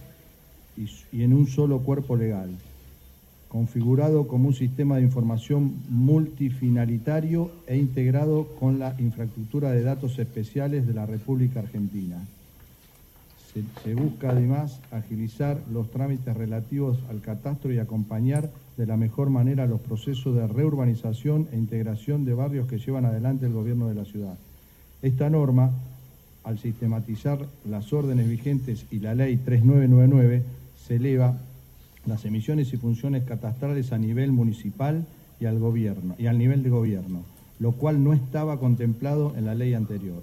y, 0.77 1.23
en 1.23 1.33
un 1.33 1.47
solo 1.47 1.81
cuerpo 1.81 2.17
legal, 2.17 2.51
configurado 3.49 4.29
como 4.29 4.49
un 4.49 4.55
sistema 4.55 4.97
de 4.97 5.03
información 5.03 5.75
multifinalitario 5.89 7.51
e 7.67 7.77
integrado 7.77 8.47
con 8.59 8.79
la 8.79 8.95
infraestructura 8.99 9.73
de 9.73 9.83
datos 9.83 10.19
especiales 10.19 10.87
de 10.87 10.95
la 10.95 11.07
República 11.07 11.61
Argentina. 11.61 12.25
Se, 13.83 13.95
busca 13.95 14.31
además 14.31 14.81
agilizar 14.91 15.59
los 15.73 15.91
trámites 15.91 16.37
relativos 16.37 16.99
al 17.09 17.21
catastro 17.21 17.73
y 17.73 17.79
acompañar 17.79 18.51
de 18.77 18.87
la 18.87 18.97
mejor 18.97 19.31
manera 19.31 19.67
los 19.67 19.81
procesos 19.81 20.35
de 20.37 20.47
reurbanización 20.47 21.49
e 21.53 21.57
integración 21.57 22.25
de 22.25 22.35
barrios 22.35 22.69
que 22.69 22.79
llevan 22.79 23.07
adelante 23.07 23.47
el 23.47 23.53
gobierno 23.53 23.89
de 23.89 23.95
la 23.95 24.05
ciudad. 24.05 24.37
Esta 25.03 25.31
norma 25.31 25.71
al 26.47 26.59
sistematizar 26.61 27.45
las 27.69 27.93
órdenes 27.93 28.29
vigentes 28.29 28.87
y 28.93 29.01
la 29.01 29.17
ley 29.17 29.37
3999, 29.37 30.45
se 30.87 30.95
eleva 30.95 31.37
las 32.07 32.25
emisiones 32.25 32.73
y 32.73 32.77
funciones 32.77 33.25
catastrales 33.25 33.93
a 33.93 33.99
nivel 33.99 34.31
municipal 34.31 35.05
y 35.41 35.47
al 35.47 35.59
gobierno 35.59 36.15
y 36.19 36.27
al 36.27 36.39
nivel 36.39 36.63
de 36.63 36.71
gobierno, 36.71 37.25
lo 37.59 37.73
cual 37.73 38.03
no 38.03 38.13
estaba 38.13 38.61
contemplado 38.61 39.35
en 39.37 39.45
la 39.45 39.57
ley 39.57 39.75
anterior. 39.75 40.23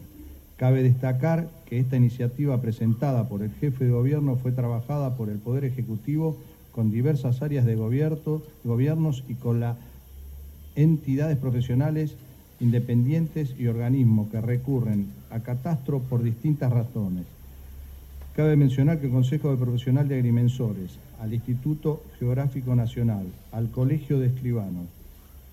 Cabe 0.58 0.84
destacar 0.84 1.50
que 1.66 1.80
esta 1.80 1.98
iniciativa 1.98 2.62
presentada 2.62 3.28
por 3.28 3.42
el 3.42 3.52
jefe 3.52 3.86
de 3.86 3.92
gobierno 3.92 4.36
fue 4.36 4.52
trabajada 4.52 5.18
por 5.18 5.30
el 5.30 5.39
Poder 5.39 5.66
Ejecutivo 5.66 6.38
con 6.72 6.92
diversas 6.92 7.42
áreas 7.42 7.66
de 7.66 7.76
gobierno, 7.76 8.42
gobiernos 8.63 9.24
y 9.28 9.36
con 9.36 9.60
las 9.60 9.78
entidades 10.76 11.38
profesionales 11.38 12.16
independientes 12.60 13.54
y 13.60 13.68
organismos 13.68 14.30
que 14.30 14.42
recurren 14.42 15.08
a 15.30 15.39
catastro 15.39 16.00
por 16.00 16.24
distintas 16.24 16.72
razones. 16.72 17.26
Cabe 18.36 18.56
mencionar 18.56 19.00
que 19.00 19.08
el 19.08 19.12
Consejo 19.12 19.52
de 19.52 19.58
Profesional 19.58 20.08
de 20.08 20.16
Agrimensores, 20.16 20.98
al 21.20 21.34
Instituto 21.34 22.04
Geográfico 22.18 22.76
Nacional, 22.76 23.28
al 23.52 23.70
Colegio 23.70 24.20
de 24.20 24.28
Escribanos, 24.28 24.88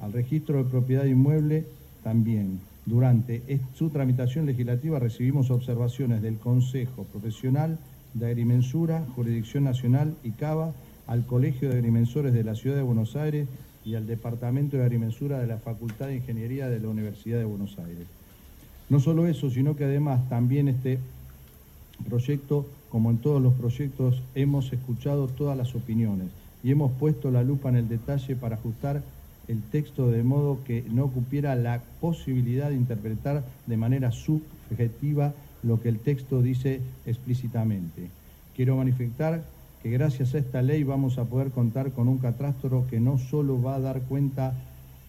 al 0.01 0.13
Registro 0.13 0.59
de 0.59 0.71
Propiedad 0.71 1.05
Inmueble 1.05 1.67
también. 2.03 2.61
Durante 2.87 3.61
su 3.75 3.91
tramitación 3.91 4.47
legislativa 4.47 4.99
recibimos 4.99 5.51
observaciones 5.51 6.23
del 6.23 6.39
Consejo 6.39 7.05
Profesional 7.05 7.79
de 8.15 8.27
Agrimensura, 8.27 9.05
Jurisdicción 9.15 9.65
Nacional 9.65 10.15
y 10.25 10.31
CABA, 10.31 10.73
al 11.07 11.27
Colegio 11.27 11.69
de 11.69 11.77
Agrimensores 11.77 12.33
de 12.33 12.45
la 12.45 12.55
Ciudad 12.55 12.77
de 12.77 12.83
Buenos 12.83 13.17
Aires 13.17 13.49
y 13.85 13.95
al 13.95 14.07
Departamento 14.07 14.77
de 14.77 14.85
Agrimensura 14.85 15.39
de 15.39 15.47
la 15.47 15.59
Facultad 15.59 16.07
de 16.07 16.17
Ingeniería 16.17 16.69
de 16.69 16.81
la 16.81 16.89
Universidad 16.89 17.39
de 17.39 17.45
Buenos 17.45 17.79
Aires. 17.79 18.07
No 18.89 19.01
solo 19.01 19.27
eso, 19.27 19.51
sino 19.51 19.77
que 19.77 19.85
además 19.85 20.29
también 20.29 20.69
este 20.69 20.99
proyecto, 22.09 22.67
como 22.91 23.11
en 23.11 23.19
todos 23.19 23.43
los 23.43 23.55
proyectos, 23.55 24.23
hemos 24.35 24.73
escuchado 24.73 25.29
todas 25.29 25.57
las 25.57 25.75
opiniones 25.75 26.29
y 26.63 26.71
hemos 26.71 26.93
puesto 26.93 27.31
la 27.31 27.43
lupa 27.43 27.69
en 27.69 27.77
el 27.77 27.89
detalle 27.89 28.37
para 28.37 28.57
ajustar 28.57 29.03
el 29.51 29.63
texto 29.63 30.11
de 30.11 30.23
modo 30.23 30.61
que 30.65 30.85
no 30.91 31.09
cupiera 31.09 31.55
la 31.57 31.83
posibilidad 32.01 32.69
de 32.69 32.77
interpretar 32.77 33.43
de 33.67 33.77
manera 33.77 34.13
subjetiva 34.13 35.35
lo 35.63 35.81
que 35.83 35.89
el 35.89 35.99
texto 35.99 36.41
dice 36.41 36.81
explícitamente. 37.05 38.09
Quiero 38.55 38.77
manifestar 38.77 39.43
que 39.83 39.91
gracias 39.91 40.35
a 40.35 40.39
esta 40.39 40.63
ley 40.63 40.85
vamos 40.85 41.19
a 41.19 41.25
poder 41.25 41.51
contar 41.51 41.91
con 41.91 42.09
un 42.09 42.19
catastro 42.19 42.87
que 42.89 43.01
no 43.01 43.19
solo 43.19 43.61
va 43.61 43.75
a 43.75 43.81
dar 43.81 44.03
cuenta 44.03 44.55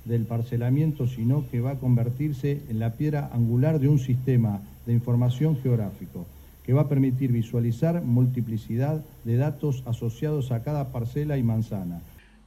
del 0.06 0.26
parcelamiento, 0.26 1.08
sino 1.08 1.48
que 1.50 1.62
va 1.62 1.72
a 1.72 1.80
convertirse 1.80 2.62
en 2.70 2.80
la 2.80 2.94
piedra 2.94 3.30
angular 3.34 3.80
de 3.80 3.90
un 3.90 4.00
sistema 4.00 4.62
de 4.86 4.94
información 4.94 5.58
geográfico 5.62 6.26
que 6.64 6.74
va 6.74 6.82
a 6.82 6.90
permitir 6.90 7.32
visualizar 7.32 8.02
multiplicidad 8.04 9.04
de 9.24 9.38
datos 9.38 9.84
asociados 9.86 10.52
a 10.52 10.64
cada 10.64 10.92
parcela 10.92 11.38
y 11.38 11.44
manzana, 11.44 12.02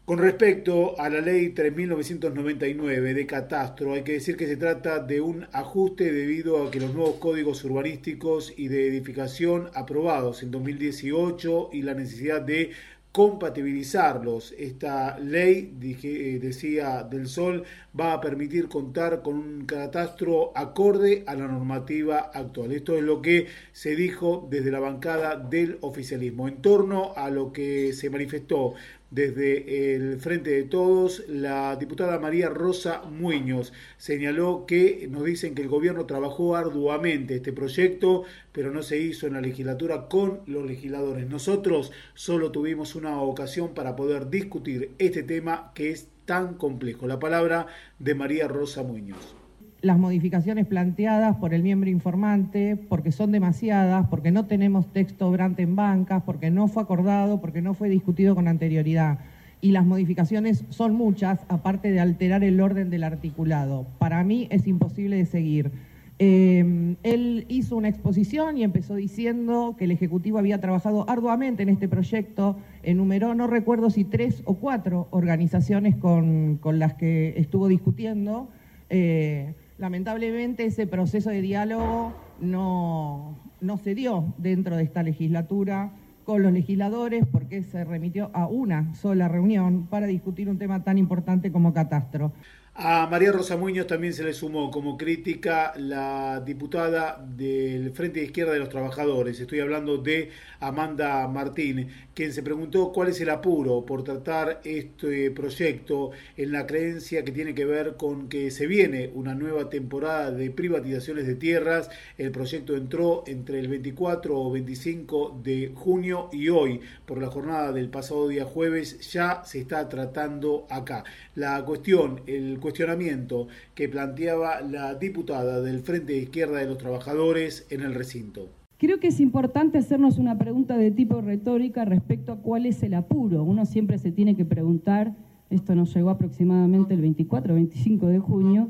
con 0.04 0.18
respecto 0.18 1.00
a 1.00 1.08
la 1.08 1.20
ley 1.20 1.50
3999 1.50 3.14
de 3.14 3.26
catastro, 3.26 3.94
hay 3.94 4.02
que 4.02 4.12
decir 4.12 4.36
que 4.36 4.46
se 4.46 4.58
trata 4.58 4.98
de 4.98 5.22
un 5.22 5.46
ajuste 5.52 6.12
debido 6.12 6.62
a 6.62 6.70
que 6.70 6.78
los 6.78 6.92
nuevos 6.92 7.16
códigos 7.16 7.64
urbanísticos 7.64 8.52
y 8.54 8.68
de 8.68 8.86
edificación 8.86 9.70
aprobados 9.72 10.42
en 10.42 10.50
2018 10.50 11.70
y 11.72 11.82
la 11.82 11.94
necesidad 11.94 12.42
de 12.42 12.72
compatibilizarlos. 13.14 14.52
Esta 14.58 15.20
ley, 15.20 15.72
dije, 15.78 16.34
eh, 16.34 16.40
decía 16.40 17.04
Del 17.04 17.28
Sol, 17.28 17.62
va 17.98 18.12
a 18.12 18.20
permitir 18.20 18.66
contar 18.66 19.22
con 19.22 19.36
un 19.36 19.66
catastro 19.66 20.50
acorde 20.56 21.22
a 21.28 21.36
la 21.36 21.46
normativa 21.46 22.32
actual. 22.34 22.72
Esto 22.72 22.96
es 22.96 23.04
lo 23.04 23.22
que 23.22 23.46
se 23.70 23.94
dijo 23.94 24.48
desde 24.50 24.72
la 24.72 24.80
bancada 24.80 25.36
del 25.36 25.78
oficialismo. 25.82 26.48
En 26.48 26.60
torno 26.60 27.12
a 27.14 27.30
lo 27.30 27.52
que 27.52 27.92
se 27.92 28.10
manifestó 28.10 28.74
desde 29.14 29.94
el 29.94 30.18
Frente 30.18 30.50
de 30.50 30.64
Todos, 30.64 31.22
la 31.28 31.76
diputada 31.76 32.18
María 32.18 32.48
Rosa 32.48 33.02
Muñoz 33.02 33.72
señaló 33.96 34.66
que 34.66 35.06
nos 35.08 35.24
dicen 35.24 35.54
que 35.54 35.62
el 35.62 35.68
gobierno 35.68 36.04
trabajó 36.04 36.56
arduamente 36.56 37.36
este 37.36 37.52
proyecto, 37.52 38.24
pero 38.50 38.72
no 38.72 38.82
se 38.82 38.98
hizo 38.98 39.28
en 39.28 39.34
la 39.34 39.40
legislatura 39.40 40.08
con 40.08 40.40
los 40.46 40.66
legisladores. 40.66 41.28
Nosotros 41.28 41.92
solo 42.14 42.50
tuvimos 42.50 42.96
una 42.96 43.20
ocasión 43.20 43.72
para 43.72 43.94
poder 43.94 44.30
discutir 44.30 44.90
este 44.98 45.22
tema 45.22 45.70
que 45.76 45.90
es 45.90 46.08
tan 46.24 46.54
complejo. 46.54 47.06
La 47.06 47.20
palabra 47.20 47.68
de 48.00 48.16
María 48.16 48.48
Rosa 48.48 48.82
Muñoz 48.82 49.43
las 49.84 49.98
modificaciones 49.98 50.66
planteadas 50.66 51.36
por 51.36 51.52
el 51.52 51.62
miembro 51.62 51.90
informante, 51.90 52.76
porque 52.88 53.12
son 53.12 53.32
demasiadas, 53.32 54.06
porque 54.08 54.30
no 54.30 54.46
tenemos 54.46 54.86
texto 54.86 55.28
obrante 55.28 55.62
en 55.62 55.76
bancas, 55.76 56.22
porque 56.24 56.50
no 56.50 56.68
fue 56.68 56.82
acordado, 56.82 57.42
porque 57.42 57.60
no 57.60 57.74
fue 57.74 57.90
discutido 57.90 58.34
con 58.34 58.48
anterioridad. 58.48 59.18
Y 59.60 59.72
las 59.72 59.84
modificaciones 59.84 60.64
son 60.70 60.94
muchas, 60.94 61.40
aparte 61.48 61.90
de 61.90 62.00
alterar 62.00 62.42
el 62.44 62.62
orden 62.62 62.88
del 62.88 63.04
articulado. 63.04 63.86
Para 63.98 64.24
mí 64.24 64.46
es 64.50 64.66
imposible 64.66 65.16
de 65.16 65.26
seguir. 65.26 65.70
Eh, 66.18 66.96
él 67.02 67.44
hizo 67.48 67.76
una 67.76 67.88
exposición 67.88 68.56
y 68.56 68.62
empezó 68.64 68.94
diciendo 68.94 69.74
que 69.76 69.84
el 69.84 69.90
Ejecutivo 69.90 70.38
había 70.38 70.60
trabajado 70.62 71.04
arduamente 71.10 71.62
en 71.62 71.68
este 71.68 71.88
proyecto, 71.88 72.56
enumeró, 72.82 73.34
no 73.34 73.48
recuerdo 73.48 73.90
si 73.90 74.04
tres 74.04 74.40
o 74.46 74.54
cuatro 74.54 75.08
organizaciones 75.10 75.94
con, 75.96 76.58
las 76.62 76.94
que 76.94 77.34
estuvo 77.36 77.68
discutiendo. 77.68 78.48
Eh, 78.88 79.52
Lamentablemente 79.76 80.64
ese 80.66 80.86
proceso 80.86 81.30
de 81.30 81.40
diálogo 81.40 82.14
no, 82.38 83.40
no 83.60 83.76
se 83.78 83.94
dio 83.94 84.34
dentro 84.38 84.76
de 84.76 84.84
esta 84.84 85.02
legislatura 85.02 85.92
con 86.22 86.42
los 86.42 86.52
legisladores 86.52 87.26
porque 87.30 87.62
se 87.64 87.84
remitió 87.84 88.30
a 88.34 88.46
una 88.46 88.94
sola 88.94 89.28
reunión 89.28 89.88
para 89.88 90.06
discutir 90.06 90.48
un 90.48 90.58
tema 90.58 90.84
tan 90.84 90.96
importante 90.96 91.50
como 91.52 91.74
catastro. 91.74 92.32
A 92.76 93.06
María 93.06 93.30
Rosa 93.30 93.56
Muñoz 93.56 93.86
también 93.86 94.14
se 94.14 94.24
le 94.24 94.32
sumó 94.32 94.68
como 94.72 94.98
crítica 94.98 95.72
la 95.76 96.42
diputada 96.44 97.24
del 97.24 97.92
Frente 97.92 98.18
de 98.18 98.26
Izquierda 98.26 98.52
de 98.52 98.58
los 98.58 98.68
Trabajadores. 98.68 99.38
Estoy 99.38 99.60
hablando 99.60 99.98
de 99.98 100.30
Amanda 100.58 101.28
Martín, 101.28 101.88
quien 102.14 102.32
se 102.32 102.42
preguntó 102.42 102.90
cuál 102.92 103.10
es 103.10 103.20
el 103.20 103.30
apuro 103.30 103.86
por 103.86 104.02
tratar 104.02 104.60
este 104.64 105.30
proyecto 105.30 106.10
en 106.36 106.50
la 106.50 106.66
creencia 106.66 107.24
que 107.24 107.30
tiene 107.30 107.54
que 107.54 107.64
ver 107.64 107.94
con 107.96 108.28
que 108.28 108.50
se 108.50 108.66
viene 108.66 109.08
una 109.14 109.36
nueva 109.36 109.70
temporada 109.70 110.32
de 110.32 110.50
privatizaciones 110.50 111.28
de 111.28 111.36
tierras. 111.36 111.90
El 112.18 112.32
proyecto 112.32 112.76
entró 112.76 113.22
entre 113.28 113.60
el 113.60 113.68
24 113.68 114.36
o 114.36 114.50
25 114.50 115.40
de 115.44 115.70
junio 115.76 116.28
y 116.32 116.48
hoy, 116.48 116.80
por 117.06 117.18
la 117.22 117.28
jornada 117.28 117.70
del 117.70 117.88
pasado 117.88 118.26
día 118.26 118.44
jueves, 118.44 119.12
ya 119.12 119.44
se 119.44 119.60
está 119.60 119.88
tratando 119.88 120.66
acá. 120.68 121.04
La 121.34 121.64
cuestión, 121.64 122.20
el 122.28 122.60
cuestionamiento 122.60 123.48
que 123.74 123.88
planteaba 123.88 124.60
la 124.60 124.94
diputada 124.94 125.60
del 125.60 125.80
Frente 125.80 126.12
de 126.12 126.20
Izquierda 126.20 126.58
de 126.58 126.66
los 126.66 126.78
Trabajadores 126.78 127.66
en 127.70 127.80
el 127.80 127.92
recinto. 127.92 128.50
Creo 128.78 129.00
que 129.00 129.08
es 129.08 129.18
importante 129.18 129.78
hacernos 129.78 130.18
una 130.18 130.38
pregunta 130.38 130.76
de 130.76 130.92
tipo 130.92 131.20
retórica 131.20 131.84
respecto 131.84 132.30
a 132.30 132.36
cuál 132.36 132.66
es 132.66 132.84
el 132.84 132.94
apuro. 132.94 133.42
Uno 133.42 133.66
siempre 133.66 133.98
se 133.98 134.12
tiene 134.12 134.36
que 134.36 134.44
preguntar, 134.44 135.16
esto 135.50 135.74
nos 135.74 135.92
llegó 135.92 136.10
aproximadamente 136.10 136.94
el 136.94 137.00
24 137.00 137.52
o 137.52 137.56
25 137.56 138.06
de 138.06 138.18
junio, 138.20 138.68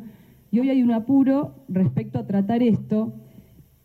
y 0.50 0.60
hoy 0.60 0.70
hay 0.70 0.82
un 0.82 0.92
apuro 0.92 1.66
respecto 1.68 2.18
a 2.18 2.26
tratar 2.26 2.62
esto, 2.62 3.12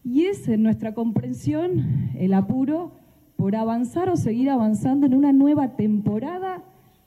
y 0.06 0.24
es 0.26 0.48
en 0.48 0.64
nuestra 0.64 0.94
comprensión 0.94 2.12
el 2.18 2.34
apuro 2.34 2.94
por 3.36 3.56
avanzar 3.56 4.10
o 4.10 4.16
seguir 4.16 4.50
avanzando 4.50 5.06
en 5.06 5.16
una 5.16 5.34
nueva 5.34 5.76
temporada 5.76 6.49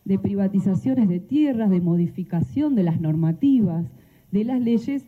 de 0.04 0.18
privatizaciones 0.18 1.08
de 1.08 1.20
tierras, 1.20 1.70
de 1.70 1.80
modificación 1.80 2.74
de 2.74 2.82
las 2.82 3.00
normativas, 3.00 3.86
de 4.30 4.44
las 4.44 4.60
leyes, 4.60 5.04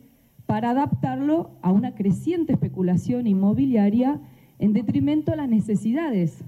para 0.47 0.70
adaptarlo 0.70 1.51
a 1.62 1.72
una 1.72 1.95
creciente 1.95 2.53
especulación 2.53 3.26
inmobiliaria 3.26 4.20
en 4.59 4.72
detrimento 4.72 5.32
a 5.32 5.36
las 5.36 5.49
necesidades 5.49 6.45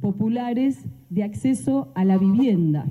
populares 0.00 0.84
de 1.10 1.24
acceso 1.24 1.90
a 1.94 2.04
la 2.04 2.18
vivienda. 2.18 2.86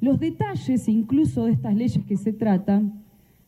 Los 0.00 0.18
detalles 0.18 0.88
incluso 0.88 1.44
de 1.44 1.52
estas 1.52 1.74
leyes 1.74 2.04
que 2.04 2.16
se 2.16 2.32
tratan 2.32 3.02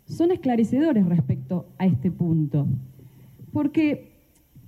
son 0.07 0.31
esclarecedores 0.31 1.07
respecto 1.07 1.67
a 1.79 1.87
este 1.87 2.11
punto. 2.11 2.67
Porque, 3.53 4.13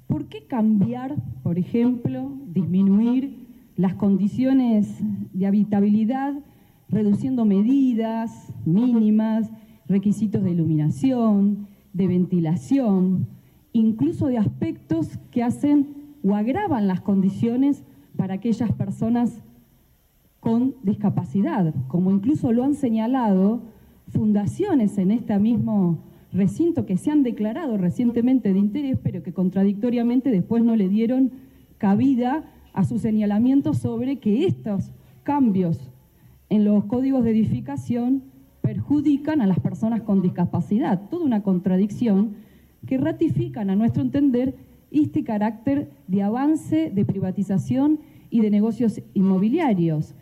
¿por 0.06 0.26
qué 0.26 0.46
cambiar, 0.46 1.16
por 1.42 1.58
ejemplo, 1.58 2.32
disminuir 2.48 3.45
las 3.76 3.94
condiciones 3.94 4.88
de 5.32 5.46
habitabilidad 5.46 6.34
reduciendo 6.88 7.44
medidas 7.44 8.52
mínimas, 8.64 9.50
requisitos 9.86 10.42
de 10.42 10.52
iluminación, 10.52 11.66
de 11.92 12.06
ventilación, 12.06 13.26
incluso 13.72 14.28
de 14.28 14.38
aspectos 14.38 15.18
que 15.30 15.42
hacen 15.42 15.94
o 16.22 16.34
agravan 16.34 16.86
las 16.86 17.00
condiciones 17.00 17.84
para 18.16 18.34
aquellas 18.34 18.72
personas 18.72 19.42
con 20.40 20.74
discapacidad, 20.82 21.74
como 21.88 22.10
incluso 22.10 22.52
lo 22.52 22.64
han 22.64 22.74
señalado 22.74 23.62
fundaciones 24.08 24.96
en 24.98 25.10
este 25.10 25.38
mismo 25.38 25.98
recinto 26.32 26.86
que 26.86 26.96
se 26.96 27.10
han 27.10 27.22
declarado 27.22 27.76
recientemente 27.76 28.52
de 28.52 28.58
interés, 28.58 28.98
pero 29.02 29.22
que 29.22 29.32
contradictoriamente 29.32 30.30
después 30.30 30.62
no 30.62 30.76
le 30.76 30.88
dieron 30.88 31.32
cabida 31.78 32.44
a 32.76 32.84
su 32.84 32.98
señalamiento 32.98 33.74
sobre 33.74 34.20
que 34.20 34.46
estos 34.46 34.92
cambios 35.24 35.90
en 36.50 36.64
los 36.64 36.84
códigos 36.84 37.24
de 37.24 37.30
edificación 37.32 38.22
perjudican 38.60 39.40
a 39.40 39.46
las 39.46 39.58
personas 39.58 40.02
con 40.02 40.22
discapacidad. 40.22 41.08
Toda 41.08 41.24
una 41.24 41.42
contradicción 41.42 42.36
que 42.86 42.98
ratifican, 42.98 43.70
a 43.70 43.76
nuestro 43.76 44.02
entender, 44.02 44.54
este 44.90 45.24
carácter 45.24 45.90
de 46.06 46.22
avance, 46.22 46.90
de 46.94 47.04
privatización 47.04 48.00
y 48.30 48.42
de 48.42 48.50
negocios 48.50 49.00
inmobiliarios. 49.14 50.14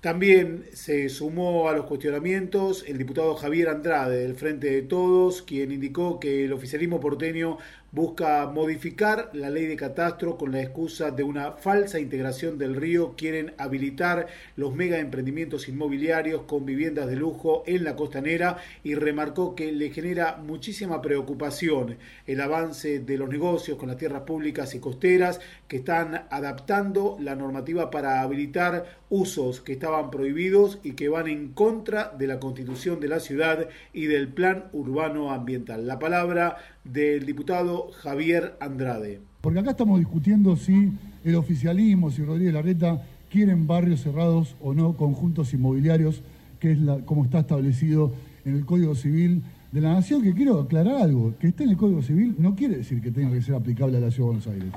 También 0.00 0.64
se 0.72 1.08
sumó 1.08 1.68
a 1.68 1.72
los 1.72 1.86
cuestionamientos 1.86 2.84
el 2.86 2.98
diputado 2.98 3.34
Javier 3.34 3.68
Andrade 3.68 4.22
del 4.22 4.34
Frente 4.34 4.70
de 4.70 4.82
Todos, 4.82 5.42
quien 5.42 5.72
indicó 5.72 6.20
que 6.20 6.44
el 6.44 6.52
oficialismo 6.52 7.00
porteño 7.00 7.58
busca 7.92 8.46
modificar 8.46 9.30
la 9.32 9.50
ley 9.50 9.66
de 9.66 9.76
catastro 9.76 10.36
con 10.36 10.52
la 10.52 10.60
excusa 10.60 11.10
de 11.10 11.22
una 11.22 11.52
falsa 11.52 11.98
integración 11.98 12.58
del 12.58 12.76
río. 12.76 13.14
Quieren 13.16 13.54
habilitar 13.58 14.26
los 14.56 14.74
mega 14.74 14.98
emprendimientos 14.98 15.68
inmobiliarios 15.68 16.42
con 16.42 16.66
viviendas 16.66 17.06
de 17.06 17.16
lujo 17.16 17.62
en 17.66 17.84
la 17.84 17.96
costanera 17.96 18.58
y 18.84 18.94
remarcó 18.94 19.54
que 19.54 19.72
le 19.72 19.90
genera 19.90 20.36
muchísima 20.36 21.00
preocupación 21.00 21.96
el 22.26 22.40
avance 22.40 23.00
de 23.00 23.18
los 23.18 23.28
negocios 23.28 23.78
con 23.78 23.88
las 23.88 23.98
tierras 23.98 24.22
públicas 24.22 24.74
y 24.74 24.80
costeras 24.80 25.40
que 25.68 25.76
están 25.76 26.26
adaptando 26.30 27.16
la 27.20 27.34
normativa 27.34 27.90
para 27.90 28.20
habilitar 28.20 28.86
usos 29.08 29.60
que 29.60 29.72
estaban 29.72 30.10
prohibidos 30.10 30.78
y 30.82 30.92
que 30.92 31.08
van 31.08 31.28
en 31.28 31.52
contra 31.52 32.12
de 32.18 32.26
la 32.26 32.40
constitución 32.40 33.00
de 33.00 33.08
la 33.08 33.20
ciudad 33.20 33.68
y 33.92 34.06
del 34.06 34.28
plan 34.28 34.64
urbano 34.72 35.30
ambiental. 35.32 35.86
La 35.86 35.98
palabra 35.98 36.56
del 36.84 37.26
diputado 37.26 37.75
Javier 38.02 38.56
Andrade. 38.60 39.20
Porque 39.40 39.60
acá 39.60 39.70
estamos 39.70 39.98
discutiendo 39.98 40.56
si 40.56 40.92
el 41.24 41.34
oficialismo, 41.36 42.10
si 42.10 42.22
Rodríguez 42.24 42.54
Larreta 42.54 43.02
quieren 43.30 43.66
barrios 43.66 44.02
cerrados 44.02 44.56
o 44.60 44.74
no, 44.74 44.94
conjuntos 44.96 45.52
inmobiliarios, 45.54 46.22
que 46.60 46.72
es 46.72 46.78
como 47.04 47.24
está 47.24 47.40
establecido 47.40 48.12
en 48.44 48.56
el 48.56 48.64
Código 48.64 48.94
Civil 48.94 49.42
de 49.72 49.80
la 49.80 49.92
Nación, 49.92 50.22
que 50.22 50.32
quiero 50.32 50.60
aclarar 50.60 51.02
algo, 51.02 51.34
que 51.38 51.48
está 51.48 51.64
en 51.64 51.70
el 51.70 51.76
Código 51.76 52.02
Civil 52.02 52.34
no 52.38 52.54
quiere 52.54 52.78
decir 52.78 53.00
que 53.00 53.10
tenga 53.10 53.32
que 53.32 53.42
ser 53.42 53.54
aplicable 53.54 53.98
a 53.98 54.00
la 54.00 54.10
Ciudad 54.10 54.30
de 54.30 54.36
Buenos 54.36 54.46
Aires. 54.46 54.72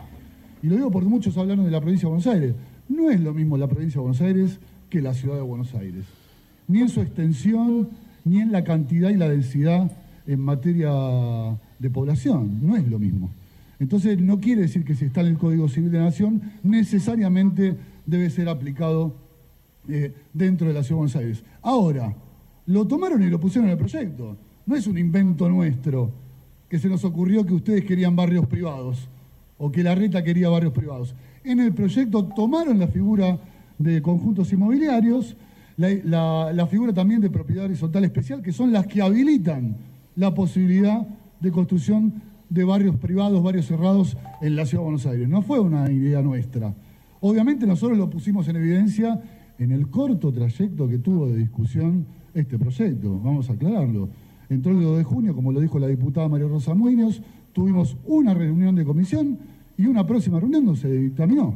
Y 0.61 0.67
lo 0.67 0.75
digo 0.75 0.91
porque 0.91 1.07
muchos 1.07 1.37
hablaron 1.37 1.65
de 1.65 1.71
la 1.71 1.79
provincia 1.79 2.07
de 2.07 2.09
Buenos 2.09 2.27
Aires. 2.27 2.55
No 2.89 3.09
es 3.09 3.19
lo 3.21 3.33
mismo 3.33 3.57
la 3.57 3.67
provincia 3.67 3.99
de 3.99 4.01
Buenos 4.01 4.21
Aires 4.21 4.59
que 4.89 5.01
la 5.01 5.13
Ciudad 5.13 5.35
de 5.35 5.41
Buenos 5.41 5.73
Aires. 5.75 6.05
Ni 6.67 6.81
en 6.81 6.89
su 6.89 7.01
extensión, 7.01 7.89
ni 8.25 8.41
en 8.41 8.51
la 8.51 8.63
cantidad 8.63 9.09
y 9.09 9.15
la 9.15 9.29
densidad 9.29 9.91
en 10.27 10.41
materia 10.41 10.91
de 11.79 11.89
población, 11.89 12.59
no 12.61 12.75
es 12.75 12.87
lo 12.87 12.99
mismo. 12.99 13.31
Entonces 13.79 14.19
no 14.19 14.39
quiere 14.39 14.63
decir 14.63 14.83
que 14.83 14.93
si 14.93 15.05
está 15.05 15.21
en 15.21 15.27
el 15.27 15.37
Código 15.37 15.69
Civil 15.69 15.91
de 15.91 15.99
Nación 15.99 16.41
necesariamente 16.63 17.75
debe 18.05 18.29
ser 18.29 18.49
aplicado 18.49 19.15
eh, 19.87 20.13
dentro 20.33 20.67
de 20.67 20.73
la 20.73 20.83
Ciudad 20.83 20.97
de 20.97 20.99
Buenos 20.99 21.15
Aires. 21.15 21.43
Ahora, 21.61 22.13
lo 22.65 22.85
tomaron 22.85 23.23
y 23.23 23.29
lo 23.29 23.39
pusieron 23.39 23.69
en 23.69 23.71
el 23.71 23.77
proyecto. 23.77 24.35
No 24.65 24.75
es 24.75 24.85
un 24.85 24.97
invento 24.97 25.49
nuestro 25.49 26.11
que 26.67 26.77
se 26.77 26.89
nos 26.89 27.03
ocurrió 27.05 27.45
que 27.45 27.53
ustedes 27.53 27.85
querían 27.85 28.15
barrios 28.15 28.45
privados 28.45 29.07
o 29.57 29.71
que 29.71 29.81
la 29.81 29.95
reta 29.95 30.23
quería 30.23 30.49
barrios 30.49 30.73
privados. 30.73 31.15
En 31.43 31.59
el 31.59 31.73
proyecto 31.73 32.25
tomaron 32.25 32.77
la 32.77 32.87
figura 32.87 33.39
de 33.77 34.01
conjuntos 34.01 34.51
inmobiliarios, 34.51 35.35
la, 35.77 36.51
la 36.53 36.67
figura 36.67 36.93
también 36.93 37.21
de 37.21 37.29
propiedad 37.29 37.65
horizontal 37.65 38.03
especial, 38.03 38.41
que 38.41 38.51
son 38.51 38.73
las 38.73 38.85
que 38.85 39.01
habilitan 39.01 39.77
la 40.17 40.33
posibilidad 40.35 41.07
de 41.39 41.51
construcción 41.51 42.21
de 42.49 42.63
barrios 42.63 42.95
privados, 42.97 43.43
barrios 43.43 43.67
cerrados 43.67 44.17
en 44.41 44.55
la 44.55 44.65
Ciudad 44.65 44.81
de 44.81 44.85
Buenos 44.85 45.05
Aires. 45.05 45.29
No 45.29 45.41
fue 45.41 45.59
una 45.59 45.91
idea 45.91 46.21
nuestra. 46.21 46.73
Obviamente 47.21 47.67
nosotros 47.67 47.97
lo 47.97 48.09
pusimos 48.09 48.47
en 48.47 48.55
evidencia 48.55 49.21
en 49.57 49.71
el 49.71 49.89
corto 49.89 50.31
trayecto 50.31 50.87
que 50.87 50.97
tuvo 50.97 51.27
de 51.27 51.37
discusión 51.37 52.05
este 52.33 52.57
proyecto, 52.57 53.19
vamos 53.19 53.49
a 53.49 53.53
aclararlo. 53.53 54.09
Entró 54.49 54.71
el 54.71 54.81
2 54.81 54.97
de 54.99 55.03
junio, 55.03 55.35
como 55.35 55.51
lo 55.51 55.59
dijo 55.59 55.77
la 55.79 55.87
diputada 55.87 56.27
María 56.27 56.47
Rosa 56.47 56.73
Muñoz, 56.73 57.21
tuvimos 57.53 57.97
una 58.05 58.33
reunión 58.33 58.75
de 58.75 58.85
comisión 58.85 59.37
y 59.77 59.85
una 59.85 60.05
próxima 60.05 60.39
reunión 60.39 60.65
no 60.65 60.75
se 60.75 60.91
dictaminó. 60.91 61.53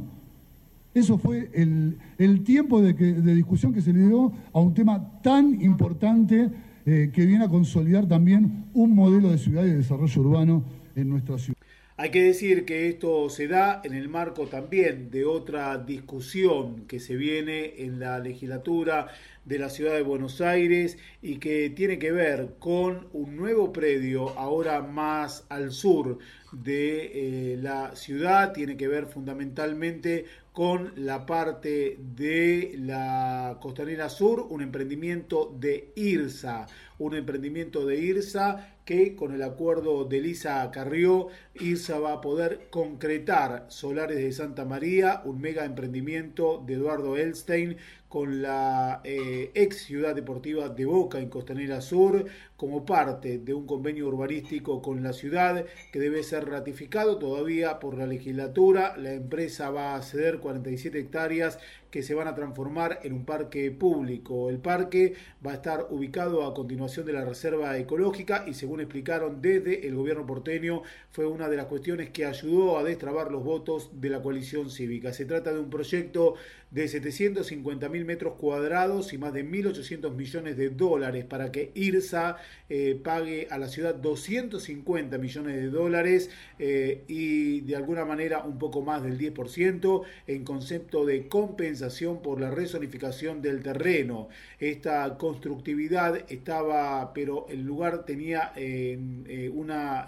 Eso 0.93 1.17
fue 1.17 1.49
el, 1.53 2.43
tiempo 2.43 2.81
de, 2.81 2.93
de 2.93 3.35
discusión 3.35 3.73
que 3.73 3.81
se 3.81 3.93
le 3.93 4.07
dio 4.07 4.31
a 4.51 4.59
un 4.59 4.73
tema 4.73 5.21
tan 5.23 5.59
importante 5.61 6.51
eh, 6.85 7.11
que 7.13 7.25
viene 7.25 7.45
a 7.45 7.49
consolidar 7.49 8.07
también 8.07 8.65
un 8.73 8.95
modelo 8.95 9.31
de 9.31 9.37
ciudad 9.37 9.63
y 9.63 9.69
de 9.69 9.77
desarrollo 9.77 10.21
urbano 10.21 10.63
en 10.95 11.09
nuestra 11.09 11.37
ciudad. 11.37 11.57
Hay 11.95 12.09
que 12.09 12.23
decir 12.23 12.65
que 12.65 12.89
esto 12.89 13.29
se 13.29 13.47
da 13.47 13.79
en 13.83 13.93
el 13.93 14.09
marco 14.09 14.47
también 14.47 15.11
de 15.11 15.25
otra 15.25 15.77
discusión 15.77 16.85
que 16.87 16.99
se 16.99 17.15
viene 17.15 17.75
en 17.77 17.99
la 17.99 18.17
legislatura 18.17 19.09
de 19.45 19.59
la 19.59 19.69
ciudad 19.69 19.93
de 19.93 20.01
Buenos 20.01 20.41
Aires 20.41 20.97
y 21.21 21.37
que 21.37 21.69
tiene 21.69 21.99
que 21.99 22.11
ver 22.11 22.55
con 22.59 23.07
un 23.13 23.35
nuevo 23.35 23.73
predio 23.73 24.29
ahora 24.37 24.81
más 24.81 25.45
al 25.49 25.71
sur 25.71 26.19
de 26.51 27.53
eh, 27.53 27.57
la 27.57 27.95
ciudad, 27.95 28.53
tiene 28.53 28.77
que 28.77 28.87
ver 28.87 29.07
fundamentalmente 29.07 30.25
con 30.53 30.93
la 30.95 31.25
parte 31.25 31.97
de 32.15 32.75
la 32.77 33.57
Costanera 33.59 34.07
Sur, 34.07 34.45
un 34.49 34.61
emprendimiento 34.61 35.51
de 35.59 35.91
IRSA, 35.95 36.67
un 36.99 37.15
emprendimiento 37.15 37.87
de 37.87 37.97
IRSA 37.97 38.75
que 38.85 39.15
con 39.15 39.33
el 39.33 39.41
acuerdo 39.41 40.05
de 40.05 40.21
Lisa 40.21 40.69
Carrió, 40.71 41.29
IRSA 41.59 41.97
va 41.99 42.13
a 42.13 42.21
poder 42.21 42.67
concretar 42.69 43.65
Solares 43.69 44.17
de 44.17 44.31
Santa 44.31 44.63
María, 44.63 45.21
un 45.25 45.41
mega 45.41 45.65
emprendimiento 45.65 46.61
de 46.63 46.75
Eduardo 46.75 47.17
Elstein 47.17 47.77
con 48.13 48.43
la 48.43 49.01
eh, 49.03 49.49
ex 49.55 49.85
ciudad 49.85 50.13
deportiva 50.13 50.69
de 50.69 50.85
Boca 50.85 51.17
en 51.17 51.29
Costanera 51.29 51.81
Sur 51.81 52.27
como 52.63 52.85
parte 52.85 53.39
de 53.39 53.53
un 53.53 53.67
convenio 53.67 54.07
urbanístico 54.07 54.81
con 54.81 55.03
la 55.03 55.11
ciudad 55.11 55.65
que 55.91 55.99
debe 55.99 56.23
ser 56.23 56.47
ratificado 56.47 57.17
todavía 57.17 57.77
por 57.77 57.97
la 57.97 58.07
legislatura. 58.07 58.95
La 58.95 59.11
empresa 59.11 59.69
va 59.69 59.95
a 59.95 60.01
ceder 60.01 60.39
47 60.39 60.97
hectáreas 60.97 61.59
que 61.91 62.01
se 62.01 62.15
van 62.15 62.27
a 62.27 62.33
transformar 62.33 63.01
en 63.03 63.13
un 63.13 63.23
parque 63.23 63.69
público. 63.69 64.49
El 64.49 64.57
parque 64.57 65.13
va 65.45 65.51
a 65.51 65.55
estar 65.55 65.87
ubicado 65.91 66.43
a 66.43 66.53
continuación 66.55 67.05
de 67.05 67.13
la 67.13 67.23
reserva 67.23 67.77
ecológica 67.77 68.45
y 68.47 68.55
según 68.55 68.79
explicaron 68.79 69.43
desde 69.43 69.85
el 69.85 69.93
gobierno 69.93 70.25
porteño 70.25 70.81
fue 71.11 71.27
una 71.27 71.49
de 71.49 71.57
las 71.57 71.67
cuestiones 71.67 72.09
que 72.09 72.25
ayudó 72.25 72.79
a 72.79 72.83
destrabar 72.83 73.29
los 73.29 73.43
votos 73.43 73.91
de 74.01 74.09
la 74.09 74.23
coalición 74.23 74.71
cívica. 74.71 75.13
Se 75.13 75.25
trata 75.25 75.53
de 75.53 75.59
un 75.59 75.69
proyecto 75.69 76.33
de 76.71 76.87
750 76.87 77.87
mil 77.89 78.05
metros 78.05 78.33
cuadrados 78.39 79.13
y 79.13 79.19
más 79.19 79.31
de 79.31 79.45
1.800 79.45 80.15
millones 80.15 80.57
de 80.57 80.71
dólares 80.71 81.25
para 81.25 81.51
que 81.51 81.71
IRSA 81.75 82.37
eh, 82.75 82.99
pague 83.03 83.47
a 83.51 83.59
la 83.59 83.67
ciudad 83.67 83.93
250 83.93 85.19
millones 85.19 85.57
de 85.57 85.69
dólares 85.69 86.31
eh, 86.57 87.03
y 87.07 87.61
de 87.61 87.75
alguna 87.75 88.03
manera 88.03 88.43
un 88.43 88.57
poco 88.57 88.81
más 88.81 89.03
del 89.03 89.19
10% 89.19 90.01
en 90.25 90.43
concepto 90.43 91.05
de 91.05 91.27
compensación 91.27 92.23
por 92.23 92.41
la 92.41 92.49
rezonificación 92.49 93.43
del 93.43 93.61
terreno. 93.61 94.29
Esta 94.59 95.17
constructividad 95.19 96.25
estaba, 96.31 97.13
pero 97.13 97.45
el 97.49 97.61
lugar 97.61 98.05
tenía 98.05 98.53
eh, 98.55 99.51
una 99.53 100.07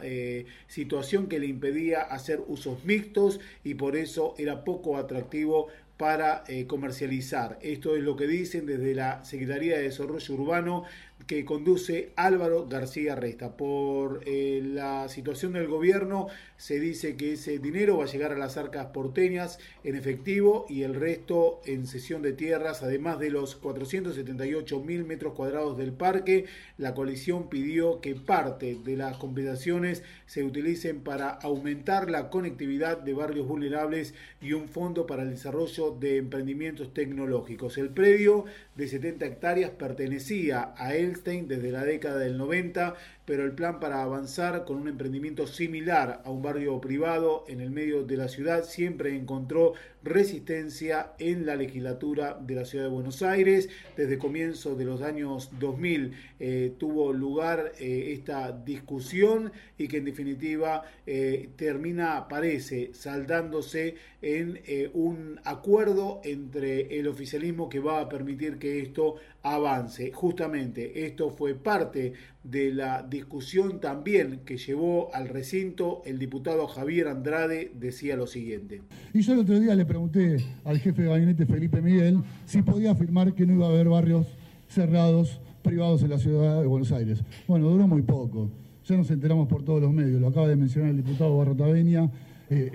situación 0.68 1.28
que 1.28 1.40
le 1.40 1.46
impedía 1.48 2.02
hacer 2.02 2.42
usos 2.48 2.84
mixtos 2.84 3.40
y 3.64 3.76
por 3.76 3.96
eso 3.96 4.34
era 4.38 4.64
poco 4.64 4.98
atractivo 4.98 5.68
para 5.98 6.44
comercializar. 6.68 7.58
Esto 7.62 7.96
es 7.96 8.04
lo 8.04 8.16
que 8.16 8.28
dicen 8.28 8.66
desde 8.66 8.94
la 8.94 9.24
Secretaría 9.24 9.78
de 9.78 9.84
Desarrollo 9.84 10.34
Urbano 10.34 10.84
que 11.28 11.44
conduce 11.44 12.12
Álvaro 12.16 12.68
García 12.68 13.16
Resta. 13.16 13.58
Por 13.58 14.22
eh, 14.26 14.62
la 14.64 15.10
situación 15.10 15.54
del 15.54 15.68
gobierno 15.68 16.28
se 16.58 16.80
dice 16.80 17.18
que 17.18 17.34
ese 17.34 17.58
dinero 17.58 17.98
va 17.98 18.06
a 18.06 18.08
llegar 18.08 18.32
a 18.32 18.38
las 18.38 18.58
arcas 18.58 18.88
porteñas 18.88 19.60
en 19.84 19.96
efectivo 19.96 20.66
y 20.70 20.84
el 20.84 20.94
resto 20.94 21.62
en 21.66 21.88
cesión 21.88 22.22
de 22.22 22.34
tierras, 22.34 22.84
además 22.84 23.20
de 23.20 23.32
los 23.32 23.56
478 23.56 24.80
mil 24.82 25.04
metros 25.04 25.34
cuadrados 25.34 25.78
del 25.78 25.94
parque. 25.94 26.46
La 26.78 26.94
coalición 26.94 27.50
pidió 27.50 28.02
que 28.02 28.16
parte 28.16 28.78
de 28.84 28.96
las 28.96 29.18
compensaciones 29.18 30.04
se 30.28 30.44
utilicen 30.44 31.02
para 31.02 31.30
aumentar 31.30 32.10
la 32.10 32.30
conectividad 32.30 33.00
de 33.00 33.14
barrios 33.14 33.48
vulnerables 33.48 34.14
y 34.42 34.54
un 34.54 34.70
fondo 34.70 35.08
para 35.08 35.24
el 35.24 35.32
desarrollo 35.32 35.92
de 35.92 36.18
emprendimientos 36.18 36.94
tecnológicos. 36.94 37.78
El 37.78 37.90
predio 37.90 38.46
de 38.76 38.88
70 38.88 39.26
hectáreas 39.26 39.72
pertenecía 39.72 40.74
a 40.78 40.96
Desde 41.24 41.72
la 41.72 41.84
década 41.84 42.20
del 42.20 42.38
90 42.38 42.96
pero 43.26 43.44
el 43.44 43.54
plan 43.54 43.80
para 43.80 44.04
avanzar 44.04 44.66
con 44.66 44.78
un 44.78 44.88
emprendimiento 44.88 45.48
similar 45.48 46.22
a 46.24 46.30
un 46.30 46.44
barrio 46.44 46.80
privado 46.80 47.44
en 47.48 47.60
el 47.60 47.72
medio 47.72 48.04
de 48.04 48.18
la 48.18 48.28
ciudad 48.28 48.64
siempre 48.64 49.16
encontró 49.16 49.74
resistencia 50.04 51.14
en 51.18 51.48
la 51.48 51.56
legislatura 51.56 52.40
de 52.40 52.54
la 52.54 52.66
ciudad 52.66 52.86
de 52.86 52.92
Buenos 52.92 53.24
Aires. 53.24 53.70
Desde 53.98 54.20
comienzo 54.20 54.76
de 54.76 54.86
los 54.86 55.02
años 55.02 55.50
2000 55.60 56.14
eh, 56.40 56.74
tuvo 56.78 57.12
lugar 57.12 57.72
eh, 57.80 58.14
esta 58.14 58.52
discusión 58.52 59.52
y 59.80 59.88
que 59.88 59.98
en 59.98 60.06
definitiva 60.06 60.84
eh, 61.08 61.50
termina, 61.56 62.28
parece, 62.28 62.92
saldándose 62.94 63.96
en 64.22 64.60
un 64.94 65.40
acuerdo 65.44 66.20
entre 66.24 67.00
el 67.00 67.08
oficialismo 67.08 67.70
que 67.70 67.80
va 67.80 68.02
a 68.02 68.10
permitir 68.10 68.58
que 68.58 68.82
esto 68.82 69.18
avance. 69.46 70.12
Justamente 70.12 71.06
esto 71.06 71.30
fue 71.30 71.54
parte 71.54 72.14
de 72.44 72.74
la 72.74 73.04
discusión 73.04 73.80
también 73.80 74.42
que 74.44 74.58
llevó 74.58 75.14
al 75.14 75.30
recinto 75.30 76.02
el 76.06 76.18
diputado 76.18 76.68
Javier 76.68 77.08
Andrade, 77.08 77.72
decía 77.76 78.16
lo 78.16 78.26
siguiente. 78.26 78.82
Y 79.14 79.22
yo 79.22 79.34
el 79.34 79.40
otro 79.40 79.60
día 79.60 79.76
le 79.76 79.86
pregunté 79.86 80.38
al 80.64 80.80
jefe 80.80 81.04
de 81.04 81.10
gabinete 81.10 81.46
Felipe 81.46 81.80
Miguel 81.80 82.24
si 82.46 82.64
podía 82.64 82.92
afirmar 82.92 83.34
que 83.34 83.46
no 83.46 83.54
iba 83.54 83.68
a 83.68 83.70
haber 83.70 83.88
barrios 83.88 84.26
cerrados 84.68 85.40
privados 85.62 86.02
en 86.02 86.10
la 86.10 86.18
ciudad 86.18 86.62
de 86.62 86.68
Buenos 86.68 86.92
Aires. 86.92 87.24
Bueno, 87.48 87.70
duró 87.70 87.88
muy 87.88 88.02
poco. 88.02 88.50
Ya 88.86 88.98
nos 88.98 89.12
enteramos 89.12 89.48
por 89.48 89.64
todos 89.64 89.82
los 89.82 89.94
medios. 89.94 90.20
Lo 90.22 90.28
acaba 90.28 90.48
de 90.48 90.56
mencionar 90.56 90.90
el 90.90 90.98
diputado 90.98 91.38
Barrotaveña 91.38 92.10
eh, 92.50 92.70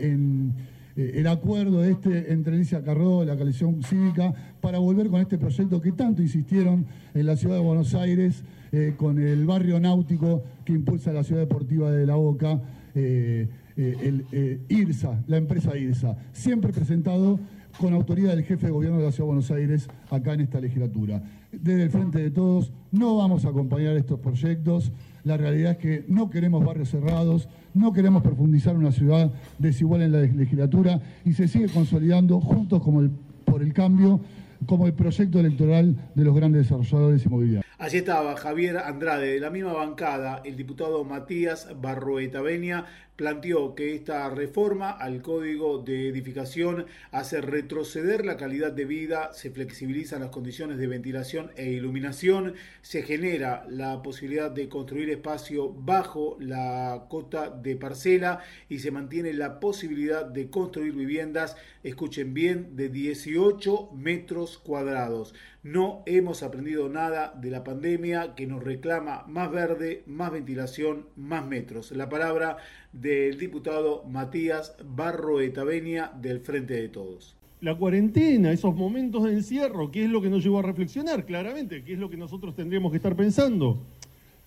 el 0.97 1.27
acuerdo 1.27 1.85
este 1.85 2.33
entre 2.33 2.55
Alicia 2.55 2.83
Carró, 2.83 3.25
la 3.25 3.37
coalición 3.37 3.83
cívica, 3.83 4.33
para 4.61 4.79
volver 4.79 5.09
con 5.09 5.21
este 5.21 5.39
proyecto 5.39 5.81
que 5.81 5.93
tanto 5.93 6.23
insistieron 6.23 6.87
en 7.15 7.27
la 7.27 7.37
ciudad 7.37 7.57
de 7.57 7.63
Buenos 7.63 7.95
Aires, 7.95 8.43
eh, 8.73 8.95
con 8.97 9.19
el 9.19 9.47
barrio 9.47 9.81
náutico 9.81 10.43
que 10.65 10.73
impulsa 10.73 11.13
la 11.13 11.25
ciudad 11.25 11.43
deportiva 11.43 11.91
de 11.91 12.07
La 12.07 12.17
Boca, 12.17 12.61
eh, 12.95 13.49
el 13.77 14.27
IRSA, 14.69 15.25
la 15.27 15.39
empresa 15.39 15.75
IRSA, 15.75 16.15
siempre 16.33 16.71
presentado 16.71 17.41
con 17.79 17.95
autoridad 17.95 18.35
del 18.35 18.45
jefe 18.45 18.67
de 18.67 18.73
gobierno 18.73 18.99
de 18.99 19.05
la 19.05 19.13
Ciudad 19.13 19.27
de 19.27 19.35
Buenos 19.35 19.51
Aires 19.51 19.89
acá 20.11 20.35
en 20.35 20.41
esta 20.41 20.61
legislatura. 20.61 21.23
Desde 21.53 21.83
el 21.83 21.91
Frente 21.91 22.19
de 22.19 22.31
Todos 22.31 22.73
no 22.91 23.17
vamos 23.17 23.45
a 23.45 23.49
acompañar 23.49 23.97
estos 23.97 24.21
proyectos. 24.21 24.93
La 25.25 25.37
realidad 25.37 25.73
es 25.73 25.79
que 25.79 26.05
no 26.09 26.31
queremos 26.31 26.65
barrios 26.65 26.91
cerrados, 26.91 27.49
no 27.75 27.93
queremos 27.93 28.23
profundizar 28.23 28.77
una 28.77 28.93
ciudad 28.93 29.33
desigual 29.59 30.03
en 30.03 30.13
la 30.13 30.21
legislatura 30.21 31.01
y 31.25 31.33
se 31.33 31.49
sigue 31.49 31.69
consolidando 31.69 32.41
juntos 32.41 32.83
el, 33.01 33.11
por 33.45 33.63
el 33.63 33.73
cambio 33.73 34.21
como 34.67 34.87
el 34.87 34.93
proyecto 34.93 35.41
electoral 35.41 35.97
de 36.15 36.25
los 36.25 36.35
grandes 36.35 36.63
desarrolladores 36.63 37.25
inmobiliarios. 37.25 37.70
Allí 37.81 37.97
estaba 37.97 38.37
Javier 38.37 38.77
Andrade, 38.77 39.33
de 39.33 39.41
la 39.41 39.49
misma 39.49 39.73
bancada, 39.73 40.43
el 40.45 40.55
diputado 40.55 41.03
Matías 41.03 41.67
Barroeta 41.81 42.43
Benia 42.43 42.85
planteó 43.21 43.75
que 43.75 43.95
esta 43.95 44.31
reforma 44.31 44.91
al 44.91 45.21
código 45.21 45.77
de 45.77 46.09
edificación 46.09 46.87
hace 47.11 47.43
retroceder 47.43 48.25
la 48.25 48.39
calidad 48.39 48.73
de 48.73 48.87
vida, 48.87 49.35
se 49.35 49.51
flexibilizan 49.51 50.21
las 50.21 50.31
condiciones 50.31 50.79
de 50.79 50.87
ventilación 50.87 51.51
e 51.57 51.71
iluminación, 51.71 52.55
se 52.81 53.03
genera 53.03 53.67
la 53.69 54.03
posibilidad 54.03 54.51
de 54.51 54.71
construir 54.71 55.11
espacio 55.11 55.71
bajo 55.71 56.39
la 56.41 57.05
cota 57.11 57.51
de 57.51 57.77
parcela 57.77 58.41
y 58.71 58.79
se 58.79 58.91
mantiene 58.91 59.35
la 59.35 59.61
posibilidad 59.61 60.25
de 60.25 60.49
construir 60.49 60.95
viviendas, 60.95 61.57
escuchen 61.83 62.33
bien, 62.33 62.75
de 62.75 62.89
18 62.89 63.91
metros 63.93 64.57
cuadrados. 64.57 65.35
No 65.63 66.05
hemos 66.07 66.43
aprendido 66.43 66.89
nada 66.89 67.35
de 67.39 67.51
la 67.51 67.65
pandemia 67.71 68.35
que 68.35 68.49
nos 68.49 68.65
reclama 68.65 69.25
más 69.29 69.49
verde, 69.53 70.03
más 70.07 70.33
ventilación, 70.33 71.07
más 71.17 71.47
metros. 71.47 71.93
La 71.93 72.09
palabra 72.09 72.57
del 72.93 73.39
diputado 73.39 74.03
Matías 74.11 74.75
Barroetavenia 74.85 76.11
del 76.21 76.41
Frente 76.41 76.75
de 76.75 76.89
Todos. 76.89 77.37
La 77.61 77.77
cuarentena, 77.77 78.51
esos 78.51 78.75
momentos 78.75 79.23
de 79.23 79.35
encierro, 79.35 79.93
¿qué 79.93 80.05
es 80.05 80.11
lo 80.11 80.21
que 80.21 80.31
nos 80.31 80.43
llevó 80.43 80.59
a 80.59 80.63
reflexionar 80.63 81.25
claramente? 81.25 81.85
¿Qué 81.85 81.93
es 81.93 82.01
lo 82.01 82.11
que 82.11 82.17
nosotros 82.17 82.57
tendríamos 82.57 82.91
que 82.91 82.97
estar 82.97 83.15
pensando? 83.15 83.79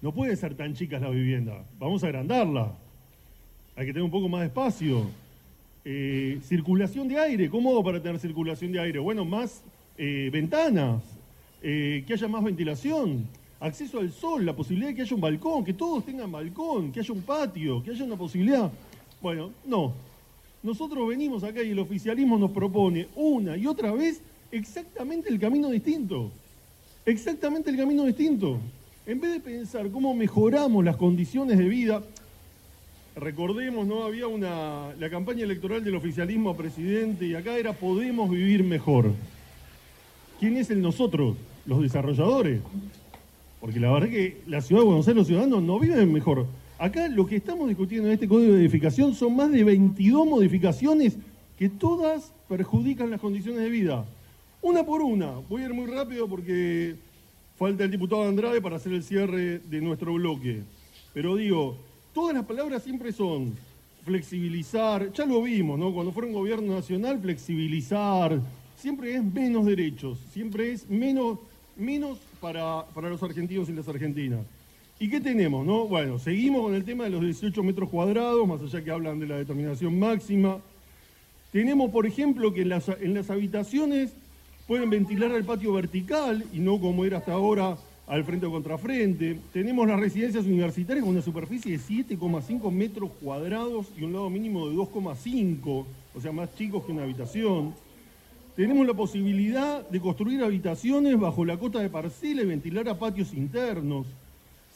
No 0.01 0.13
puede 0.13 0.35
ser 0.35 0.55
tan 0.55 0.73
chicas 0.73 1.01
la 1.01 1.09
vivienda, 1.09 1.63
vamos 1.79 2.03
a 2.03 2.07
agrandarla. 2.07 2.73
Hay 3.77 3.85
que 3.85 3.93
tener 3.93 4.03
un 4.03 4.11
poco 4.11 4.27
más 4.27 4.41
de 4.41 4.47
espacio. 4.47 5.05
Eh, 5.85 6.39
circulación 6.43 7.07
de 7.07 7.19
aire, 7.19 7.49
¿cómo 7.49 7.81
para 7.85 8.01
tener 8.01 8.19
circulación 8.19 8.73
de 8.73 8.81
aire? 8.81 8.99
Bueno, 8.99 9.23
más 9.23 9.63
eh, 9.97 10.29
ventanas, 10.33 11.01
eh, 11.65 12.03
que 12.05 12.13
haya 12.13 12.27
más 12.27 12.43
ventilación, 12.43 13.25
acceso 13.61 13.99
al 13.99 14.11
sol, 14.11 14.45
la 14.45 14.53
posibilidad 14.53 14.89
de 14.89 14.95
que 14.95 15.01
haya 15.03 15.15
un 15.15 15.21
balcón, 15.21 15.63
que 15.63 15.73
todos 15.73 16.05
tengan 16.05 16.29
balcón, 16.29 16.91
que 16.91 16.99
haya 16.99 17.13
un 17.13 17.21
patio, 17.21 17.81
que 17.81 17.91
haya 17.91 18.03
una 18.03 18.17
posibilidad. 18.17 18.69
Bueno, 19.21 19.51
no. 19.65 19.93
Nosotros 20.61 21.07
venimos 21.07 21.41
acá 21.45 21.63
y 21.63 21.71
el 21.71 21.79
oficialismo 21.79 22.37
nos 22.37 22.51
propone 22.51 23.07
una 23.15 23.55
y 23.55 23.65
otra 23.65 23.93
vez 23.93 24.21
exactamente 24.51 25.29
el 25.29 25.39
camino 25.39 25.69
distinto. 25.69 26.31
Exactamente 27.05 27.69
el 27.69 27.77
camino 27.77 28.03
distinto. 28.03 28.59
En 29.05 29.21
vez 29.21 29.31
de 29.31 29.39
pensar 29.39 29.89
cómo 29.89 30.13
mejoramos 30.13 30.83
las 30.83 30.97
condiciones 30.97 31.57
de 31.57 31.69
vida, 31.69 32.03
recordemos, 33.15 33.87
¿no? 33.87 34.03
Había 34.03 34.27
una. 34.27 34.93
la 34.99 35.09
campaña 35.09 35.43
electoral 35.43 35.81
del 35.81 35.95
oficialismo 35.95 36.49
a 36.49 36.57
presidente 36.57 37.25
y 37.25 37.35
acá 37.35 37.57
era 37.57 37.71
Podemos 37.71 38.29
vivir 38.29 38.65
mejor. 38.65 39.13
¿Quién 40.41 40.57
es 40.57 40.69
el 40.69 40.81
nosotros? 40.81 41.37
Los 41.65 41.81
desarrolladores. 41.81 42.61
Porque 43.59 43.79
la 43.79 43.91
verdad 43.91 44.09
que 44.09 44.41
la 44.47 44.61
ciudad 44.61 44.81
de 44.81 44.87
Buenos 44.87 45.07
Aires, 45.07 45.19
los 45.19 45.27
ciudadanos 45.27 45.63
no 45.63 45.79
viven 45.79 46.11
mejor. 46.11 46.45
Acá 46.77 47.07
lo 47.07 47.25
que 47.25 47.37
estamos 47.37 47.67
discutiendo 47.69 48.07
en 48.09 48.15
este 48.15 48.27
código 48.27 48.53
de 48.53 48.61
edificación 48.61 49.15
son 49.15 49.35
más 49.35 49.51
de 49.51 49.63
22 49.63 50.27
modificaciones 50.27 51.17
que 51.57 51.69
todas 51.69 52.33
perjudican 52.49 53.09
las 53.09 53.21
condiciones 53.21 53.61
de 53.61 53.69
vida. 53.69 54.05
Una 54.61 54.83
por 54.85 55.01
una. 55.01 55.31
Voy 55.49 55.61
a 55.61 55.65
ir 55.65 55.73
muy 55.73 55.85
rápido 55.85 56.27
porque 56.27 56.95
falta 57.57 57.83
el 57.83 57.91
diputado 57.91 58.23
Andrade 58.23 58.61
para 58.61 58.75
hacer 58.75 58.93
el 58.93 59.03
cierre 59.03 59.59
de 59.59 59.81
nuestro 59.81 60.13
bloque. 60.13 60.63
Pero 61.13 61.35
digo, 61.35 61.77
todas 62.13 62.35
las 62.35 62.45
palabras 62.45 62.83
siempre 62.83 63.11
son 63.11 63.53
flexibilizar, 64.03 65.13
ya 65.13 65.25
lo 65.25 65.41
vimos, 65.41 65.79
¿no? 65.79 65.93
Cuando 65.93 66.11
fuera 66.11 66.27
un 66.27 66.33
gobierno 66.33 66.73
nacional, 66.73 67.19
flexibilizar, 67.19 68.39
siempre 68.75 69.15
es 69.15 69.23
menos 69.23 69.65
derechos, 69.65 70.19
siempre 70.31 70.73
es 70.73 70.89
menos, 70.89 71.39
menos 71.75 72.19
para, 72.39 72.85
para 72.93 73.09
los 73.09 73.21
argentinos 73.23 73.69
y 73.69 73.73
las 73.73 73.87
argentinas. 73.87 74.41
¿Y 74.99 75.09
qué 75.09 75.19
tenemos? 75.19 75.65
No? 75.65 75.87
Bueno, 75.87 76.19
seguimos 76.19 76.61
con 76.61 76.75
el 76.75 76.85
tema 76.85 77.05
de 77.05 77.09
los 77.09 77.21
18 77.21 77.63
metros 77.63 77.89
cuadrados, 77.89 78.47
más 78.47 78.61
allá 78.61 78.83
que 78.83 78.91
hablan 78.91 79.19
de 79.19 79.27
la 79.27 79.37
determinación 79.37 79.97
máxima. 79.97 80.59
Tenemos, 81.51 81.91
por 81.91 82.05
ejemplo, 82.05 82.53
que 82.53 82.61
en 82.61 82.69
las, 82.69 82.87
en 82.89 83.13
las 83.13 83.29
habitaciones 83.29 84.13
pueden 84.67 84.89
ventilar 84.89 85.31
al 85.31 85.43
patio 85.43 85.73
vertical 85.73 86.45
y 86.53 86.59
no 86.59 86.79
como 86.79 87.05
era 87.05 87.17
hasta 87.17 87.33
ahora 87.33 87.77
al 88.07 88.23
frente 88.23 88.45
o 88.45 88.51
contrafrente. 88.51 89.39
Tenemos 89.51 89.87
las 89.87 89.99
residencias 89.99 90.45
universitarias 90.45 91.03
con 91.03 91.13
una 91.13 91.21
superficie 91.21 91.77
de 91.77 91.83
7,5 91.83 92.71
metros 92.71 93.11
cuadrados 93.21 93.87
y 93.97 94.03
un 94.03 94.13
lado 94.13 94.29
mínimo 94.29 94.69
de 94.69 94.75
2,5, 94.75 95.85
o 96.15 96.21
sea, 96.21 96.31
más 96.31 96.55
chicos 96.55 96.85
que 96.85 96.91
una 96.91 97.03
habitación. 97.03 97.73
Tenemos 98.55 98.85
la 98.85 98.93
posibilidad 98.93 99.89
de 99.89 99.99
construir 99.99 100.43
habitaciones 100.43 101.19
bajo 101.19 101.43
la 101.43 101.57
cota 101.57 101.79
de 101.79 101.89
parcela 101.89 102.43
y 102.43 102.45
ventilar 102.45 102.87
a 102.87 102.99
patios 102.99 103.33
internos. 103.33 104.05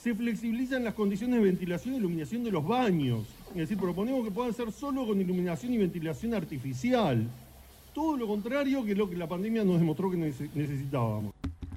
Se 0.02 0.16
flexibilizan 0.16 0.84
las 0.84 0.96
condiciones 0.96 1.38
de 1.38 1.46
ventilación 1.46 1.94
e 1.94 1.98
iluminación 1.98 2.44
de 2.44 2.52
los 2.52 2.68
baños. 2.68 3.28
Es 3.50 3.58
decir, 3.58 3.78
proponemos 3.78 4.26
que 4.26 4.32
puedan 4.32 4.54
ser 4.54 4.72
solo 4.72 5.06
con 5.06 5.22
iluminación 5.22 5.74
y 5.74 5.78
ventilación 5.78 6.34
artificial. 6.34 7.28
todo 7.94 8.18
lo 8.18 8.28
contrario 8.28 8.84
que 8.84 8.96
lo 8.96 9.10
que 9.10 9.16
la 9.16 9.28
pandemia 9.28 9.64
nos 9.64 9.80
demostró 9.80 10.10
que 10.10 10.18
necesitábamos. 10.18 11.34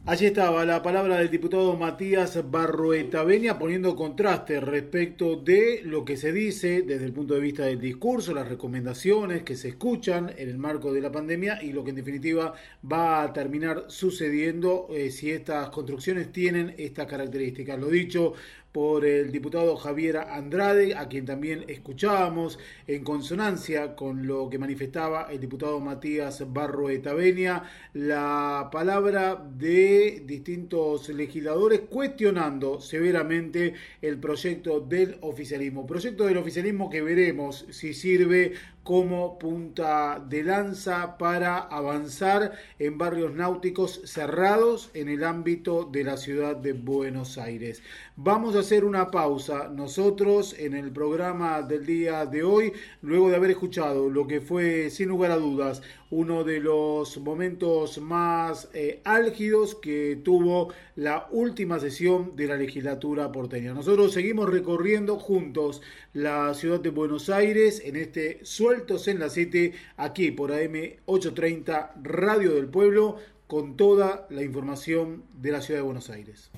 Allí 0.07 0.24
estaba 0.24 0.64
la 0.64 0.82
palabra 0.82 1.18
del 1.18 1.30
diputado 1.30 1.76
Matías 1.76 2.51
Barrueta 2.51 3.22
Veña 3.22 3.59
poniendo 3.59 3.94
contraste 3.94 4.59
respecto 4.59 5.36
de 5.36 5.82
lo 5.84 6.07
que 6.07 6.16
se 6.16 6.32
dice 6.32 6.80
desde 6.82 7.05
el 7.05 7.12
punto 7.12 7.34
de 7.34 7.40
vista 7.40 7.66
del 7.66 7.78
discurso, 7.78 8.32
las 8.32 8.48
recomendaciones 8.48 9.42
que 9.42 9.57
se 9.57 9.68
escuchan 9.68 10.32
en 10.38 10.48
el 10.48 10.57
marco 10.57 10.90
de 10.94 11.03
la 11.03 11.12
pandemia 11.12 11.62
y 11.62 11.72
lo 11.72 11.84
que 11.84 11.90
en 11.90 11.96
definitiva 11.96 12.55
va 12.90 13.22
a 13.22 13.32
terminar 13.34 13.84
sucediendo 13.88 14.88
eh, 14.90 15.11
si 15.11 15.30
estas 15.30 15.68
construcciones 15.68 16.32
tienen 16.32 16.74
estas 16.78 17.07
características. 17.07 17.78
Lo 17.78 17.88
dicho 17.88 18.32
por 18.72 19.04
el 19.04 19.32
diputado 19.32 19.76
Javier 19.76 20.18
Andrade, 20.18 20.94
a 20.94 21.08
quien 21.08 21.26
también 21.26 21.64
escuchábamos 21.68 22.58
en 22.86 23.02
consonancia 23.02 23.96
con 23.96 24.26
lo 24.26 24.48
que 24.48 24.58
manifestaba 24.58 25.26
el 25.30 25.40
diputado 25.40 25.80
Matías 25.80 26.52
Barro 26.52 26.88
Etavenia, 26.90 27.64
la 27.94 28.68
palabra 28.70 29.42
de 29.58 30.22
distintos 30.24 31.08
legisladores 31.08 31.80
cuestionando 31.88 32.80
severamente 32.80 33.74
el 34.02 34.18
proyecto 34.18 34.80
del 34.80 35.16
oficialismo. 35.20 35.86
Proyecto 35.86 36.26
del 36.26 36.38
oficialismo 36.38 36.88
que 36.90 37.02
veremos 37.02 37.66
si 37.70 37.92
sirve 37.94 38.52
como 38.91 39.38
punta 39.38 40.18
de 40.18 40.43
lanza 40.43 41.16
para 41.16 41.59
avanzar 41.59 42.55
en 42.80 42.99
barrios 42.99 43.32
náuticos 43.32 44.01
cerrados 44.05 44.91
en 44.95 45.09
el 45.09 45.22
ámbito 45.22 45.84
de 45.84 46.03
la 46.03 46.16
ciudad 46.16 46.57
de 46.57 46.72
Buenos 46.72 47.38
Aires. 47.38 47.84
Vamos 48.16 48.57
a 48.57 48.59
hacer 48.59 48.84
una 48.84 49.12
pausa 49.12 49.68
nosotros 49.68 50.57
en 50.59 50.74
el 50.74 50.91
programa 50.91 51.62
del 51.62 51.86
día 51.86 52.26
de 52.26 52.43
hoy, 52.43 52.72
luego 53.01 53.30
de 53.30 53.36
haber 53.36 53.53
escuchado 53.53 54.11
lo 54.11 54.26
que 54.26 54.41
fue 54.41 54.91
sin 54.91 55.09
lugar 55.09 55.30
a 55.30 55.36
dudas 55.36 55.82
uno 56.11 56.44
de 56.44 56.61
los 56.61 57.18
momentos 57.18 58.00
más 58.00 58.68
eh, 58.74 59.00
álgidos 59.04 59.76
que 59.76 60.20
tuvo 60.22 60.72
la 60.96 61.28
última 61.30 61.78
sesión 61.78 62.34
de 62.36 62.48
la 62.48 62.56
legislatura 62.56 63.30
porteña. 63.30 63.72
Nosotros 63.72 64.12
seguimos 64.12 64.50
recorriendo 64.50 65.18
juntos 65.18 65.82
la 66.12 66.52
ciudad 66.54 66.80
de 66.80 66.90
Buenos 66.90 67.30
Aires 67.30 67.80
en 67.84 67.96
este 67.96 68.44
Sueltos 68.44 69.08
en 69.08 69.20
la 69.20 69.30
City, 69.30 69.72
aquí 69.96 70.30
por 70.32 70.50
AM830 70.50 71.92
Radio 72.02 72.54
del 72.54 72.66
Pueblo, 72.66 73.16
con 73.46 73.76
toda 73.76 74.26
la 74.30 74.42
información 74.42 75.24
de 75.40 75.52
la 75.52 75.61
ciudad 75.61 75.80
de 75.80 75.84
Buenos 75.84 76.11
Aires. 76.11 76.50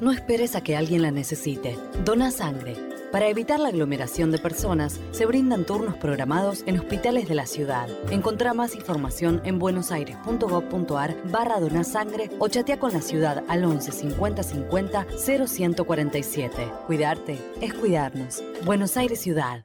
No 0.00 0.12
esperes 0.12 0.54
a 0.54 0.62
que 0.62 0.76
alguien 0.76 1.02
la 1.02 1.10
necesite. 1.10 1.76
Dona 2.04 2.30
sangre. 2.30 2.97
Para 3.12 3.28
evitar 3.28 3.58
la 3.58 3.70
aglomeración 3.70 4.30
de 4.30 4.38
personas, 4.38 5.00
se 5.12 5.24
brindan 5.24 5.64
turnos 5.64 5.96
programados 5.96 6.62
en 6.66 6.78
hospitales 6.78 7.26
de 7.26 7.34
la 7.34 7.46
ciudad. 7.46 7.88
Encontrá 8.10 8.52
más 8.52 8.74
información 8.74 9.40
en 9.44 9.58
buenosaires.gov.ar 9.58 11.16
barra 11.32 11.58
donasangre 11.58 12.28
o 12.38 12.48
chatea 12.48 12.78
con 12.78 12.92
la 12.92 13.00
ciudad 13.00 13.44
al 13.48 13.64
11 13.64 13.92
50 13.92 14.42
50 14.42 15.06
0147. 15.26 16.70
Cuidarte 16.86 17.38
es 17.62 17.72
cuidarnos. 17.72 18.42
Buenos 18.66 18.94
Aires 18.98 19.22
Ciudad. 19.22 19.64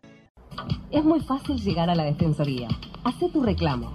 Es 0.92 1.04
muy 1.04 1.20
fácil 1.20 1.58
llegar 1.62 1.90
a 1.90 1.96
la 1.96 2.06
Defensoría. 2.06 2.70
Hacé 3.04 3.28
tu 3.28 3.44
reclamo. 3.44 3.92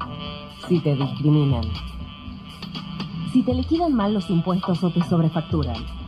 Si 0.69 0.79
te 0.83 0.95
discriminan. 0.95 1.65
Si 3.33 3.43
te 3.43 3.55
liquidan 3.55 3.95
mal 3.95 4.13
los 4.13 4.29
impuestos 4.29 4.85
o 4.85 4.93
te 4.93 5.03
sobrefacturan 5.05 6.08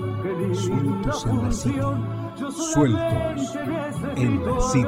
Sueltos 0.21 1.25
en 1.25 1.43
la 1.43 1.51
City. 1.51 1.79
Sueltos 2.73 3.55
en 4.15 4.45
la 4.45 4.61
City. 4.61 4.87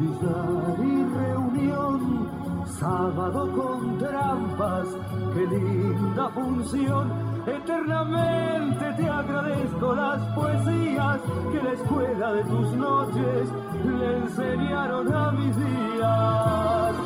billar 0.00 0.76
y 0.80 1.04
reunión. 1.14 1.98
Sábado 2.66 3.40
con 3.52 3.98
trampas, 3.98 4.88
qué 5.34 5.46
linda 5.46 6.28
función 6.30 7.35
Eternamente 7.46 8.92
te 8.96 9.08
agradezco 9.08 9.94
las 9.94 10.20
poesías 10.34 11.20
que 11.52 11.62
la 11.62 11.72
escuela 11.74 12.32
de 12.32 12.42
tus 12.42 12.72
noches 12.72 13.48
le 13.84 14.16
enseñaron 14.16 15.14
a 15.14 15.30
mis 15.30 15.56
días. 15.56 16.96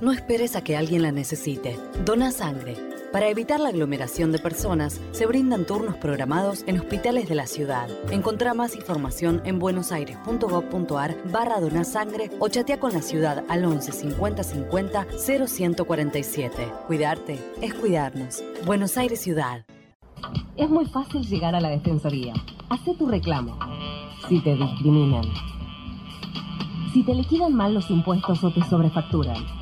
No 0.00 0.12
esperes 0.12 0.54
a 0.54 0.62
que 0.62 0.76
alguien 0.76 1.02
la 1.02 1.10
necesite. 1.10 1.76
Dona 2.04 2.30
sangre. 2.30 2.91
Para 3.12 3.28
evitar 3.28 3.60
la 3.60 3.68
aglomeración 3.68 4.32
de 4.32 4.38
personas, 4.38 4.98
se 5.10 5.26
brindan 5.26 5.66
turnos 5.66 5.98
programados 5.98 6.64
en 6.66 6.78
hospitales 6.80 7.28
de 7.28 7.34
la 7.34 7.46
ciudad. 7.46 7.90
Encontrá 8.10 8.54
más 8.54 8.74
información 8.74 9.42
en 9.44 9.58
buenosaires.gov.ar 9.58 11.16
barra 11.30 11.60
donasangre 11.60 12.30
o 12.40 12.48
chatea 12.48 12.80
con 12.80 12.94
la 12.94 13.02
ciudad 13.02 13.44
al 13.50 13.66
11 13.66 13.92
50 13.92 14.42
50 14.42 15.06
0147. 15.26 16.72
Cuidarte 16.86 17.38
es 17.60 17.74
cuidarnos. 17.74 18.42
Buenos 18.64 18.96
Aires 18.96 19.20
Ciudad. 19.20 19.66
Es 20.56 20.70
muy 20.70 20.86
fácil 20.86 21.20
llegar 21.28 21.54
a 21.54 21.60
la 21.60 21.68
Defensoría. 21.68 22.32
Hacé 22.70 22.94
tu 22.94 23.06
reclamo. 23.08 23.58
Si 24.26 24.40
te 24.40 24.56
discriminan. 24.56 25.26
Si 26.94 27.04
te 27.04 27.14
liquidan 27.14 27.52
mal 27.52 27.74
los 27.74 27.90
impuestos 27.90 28.42
o 28.42 28.50
te 28.54 28.62
sobrefacturan 28.62 29.61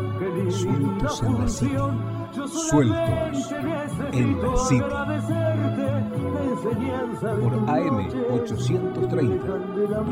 Sueltos 0.51 1.23
en 1.23 1.39
la 1.39 1.47
City. 1.47 1.75
Sueltos 2.69 3.51
en 4.11 4.41
la 4.41 4.57
City. 4.57 4.83
Por 7.21 7.53
AM830, 7.67 9.45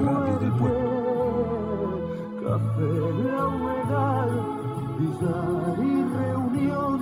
Radio 0.05 0.35
del 0.39 0.53
Pueblo. 0.53 1.99
Café, 2.41 2.91
la 3.23 3.43
y 5.77 6.03
reunión. 6.17 6.99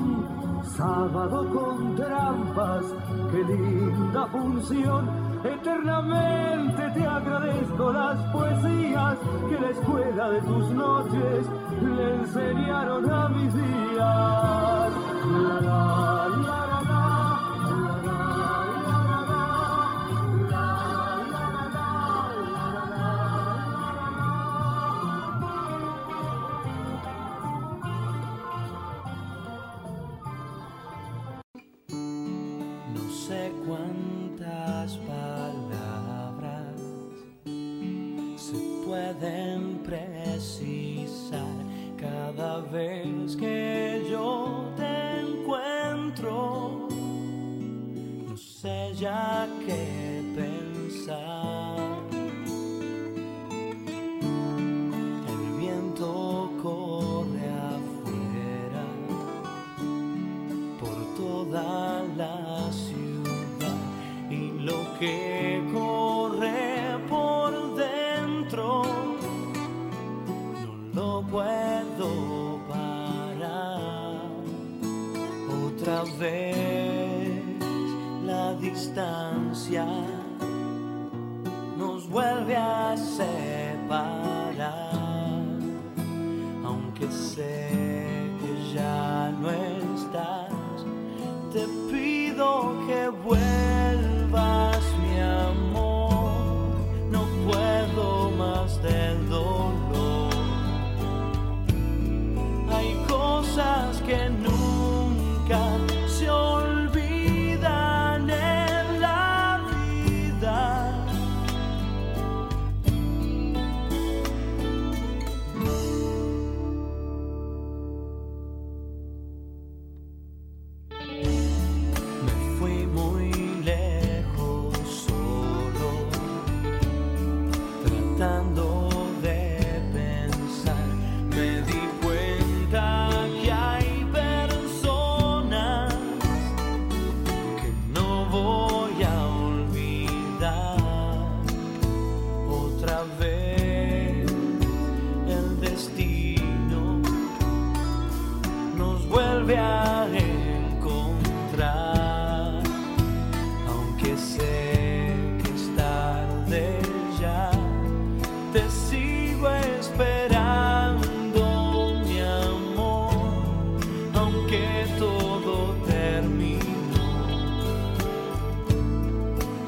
Sábado 0.76 1.38
con 1.54 1.96
trampas, 1.96 2.86
qué 3.32 3.44
linda 3.44 4.28
función 4.28 5.27
Eternamente 5.44 6.90
te 6.94 7.06
agradezco 7.06 7.92
las 7.92 8.20
poesías 8.32 9.18
que 9.50 9.60
la 9.60 9.70
escuela 9.70 10.30
de 10.32 10.42
tus 10.42 10.70
noches 10.72 11.48
le 11.82 12.16
enseñaron 12.16 13.12
a 13.12 13.30
mis 13.30 13.54
días. 13.54 13.78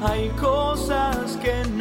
Hay 0.02 0.30
cosas 0.30 1.36
que 1.42 1.62
nunca 1.68 1.79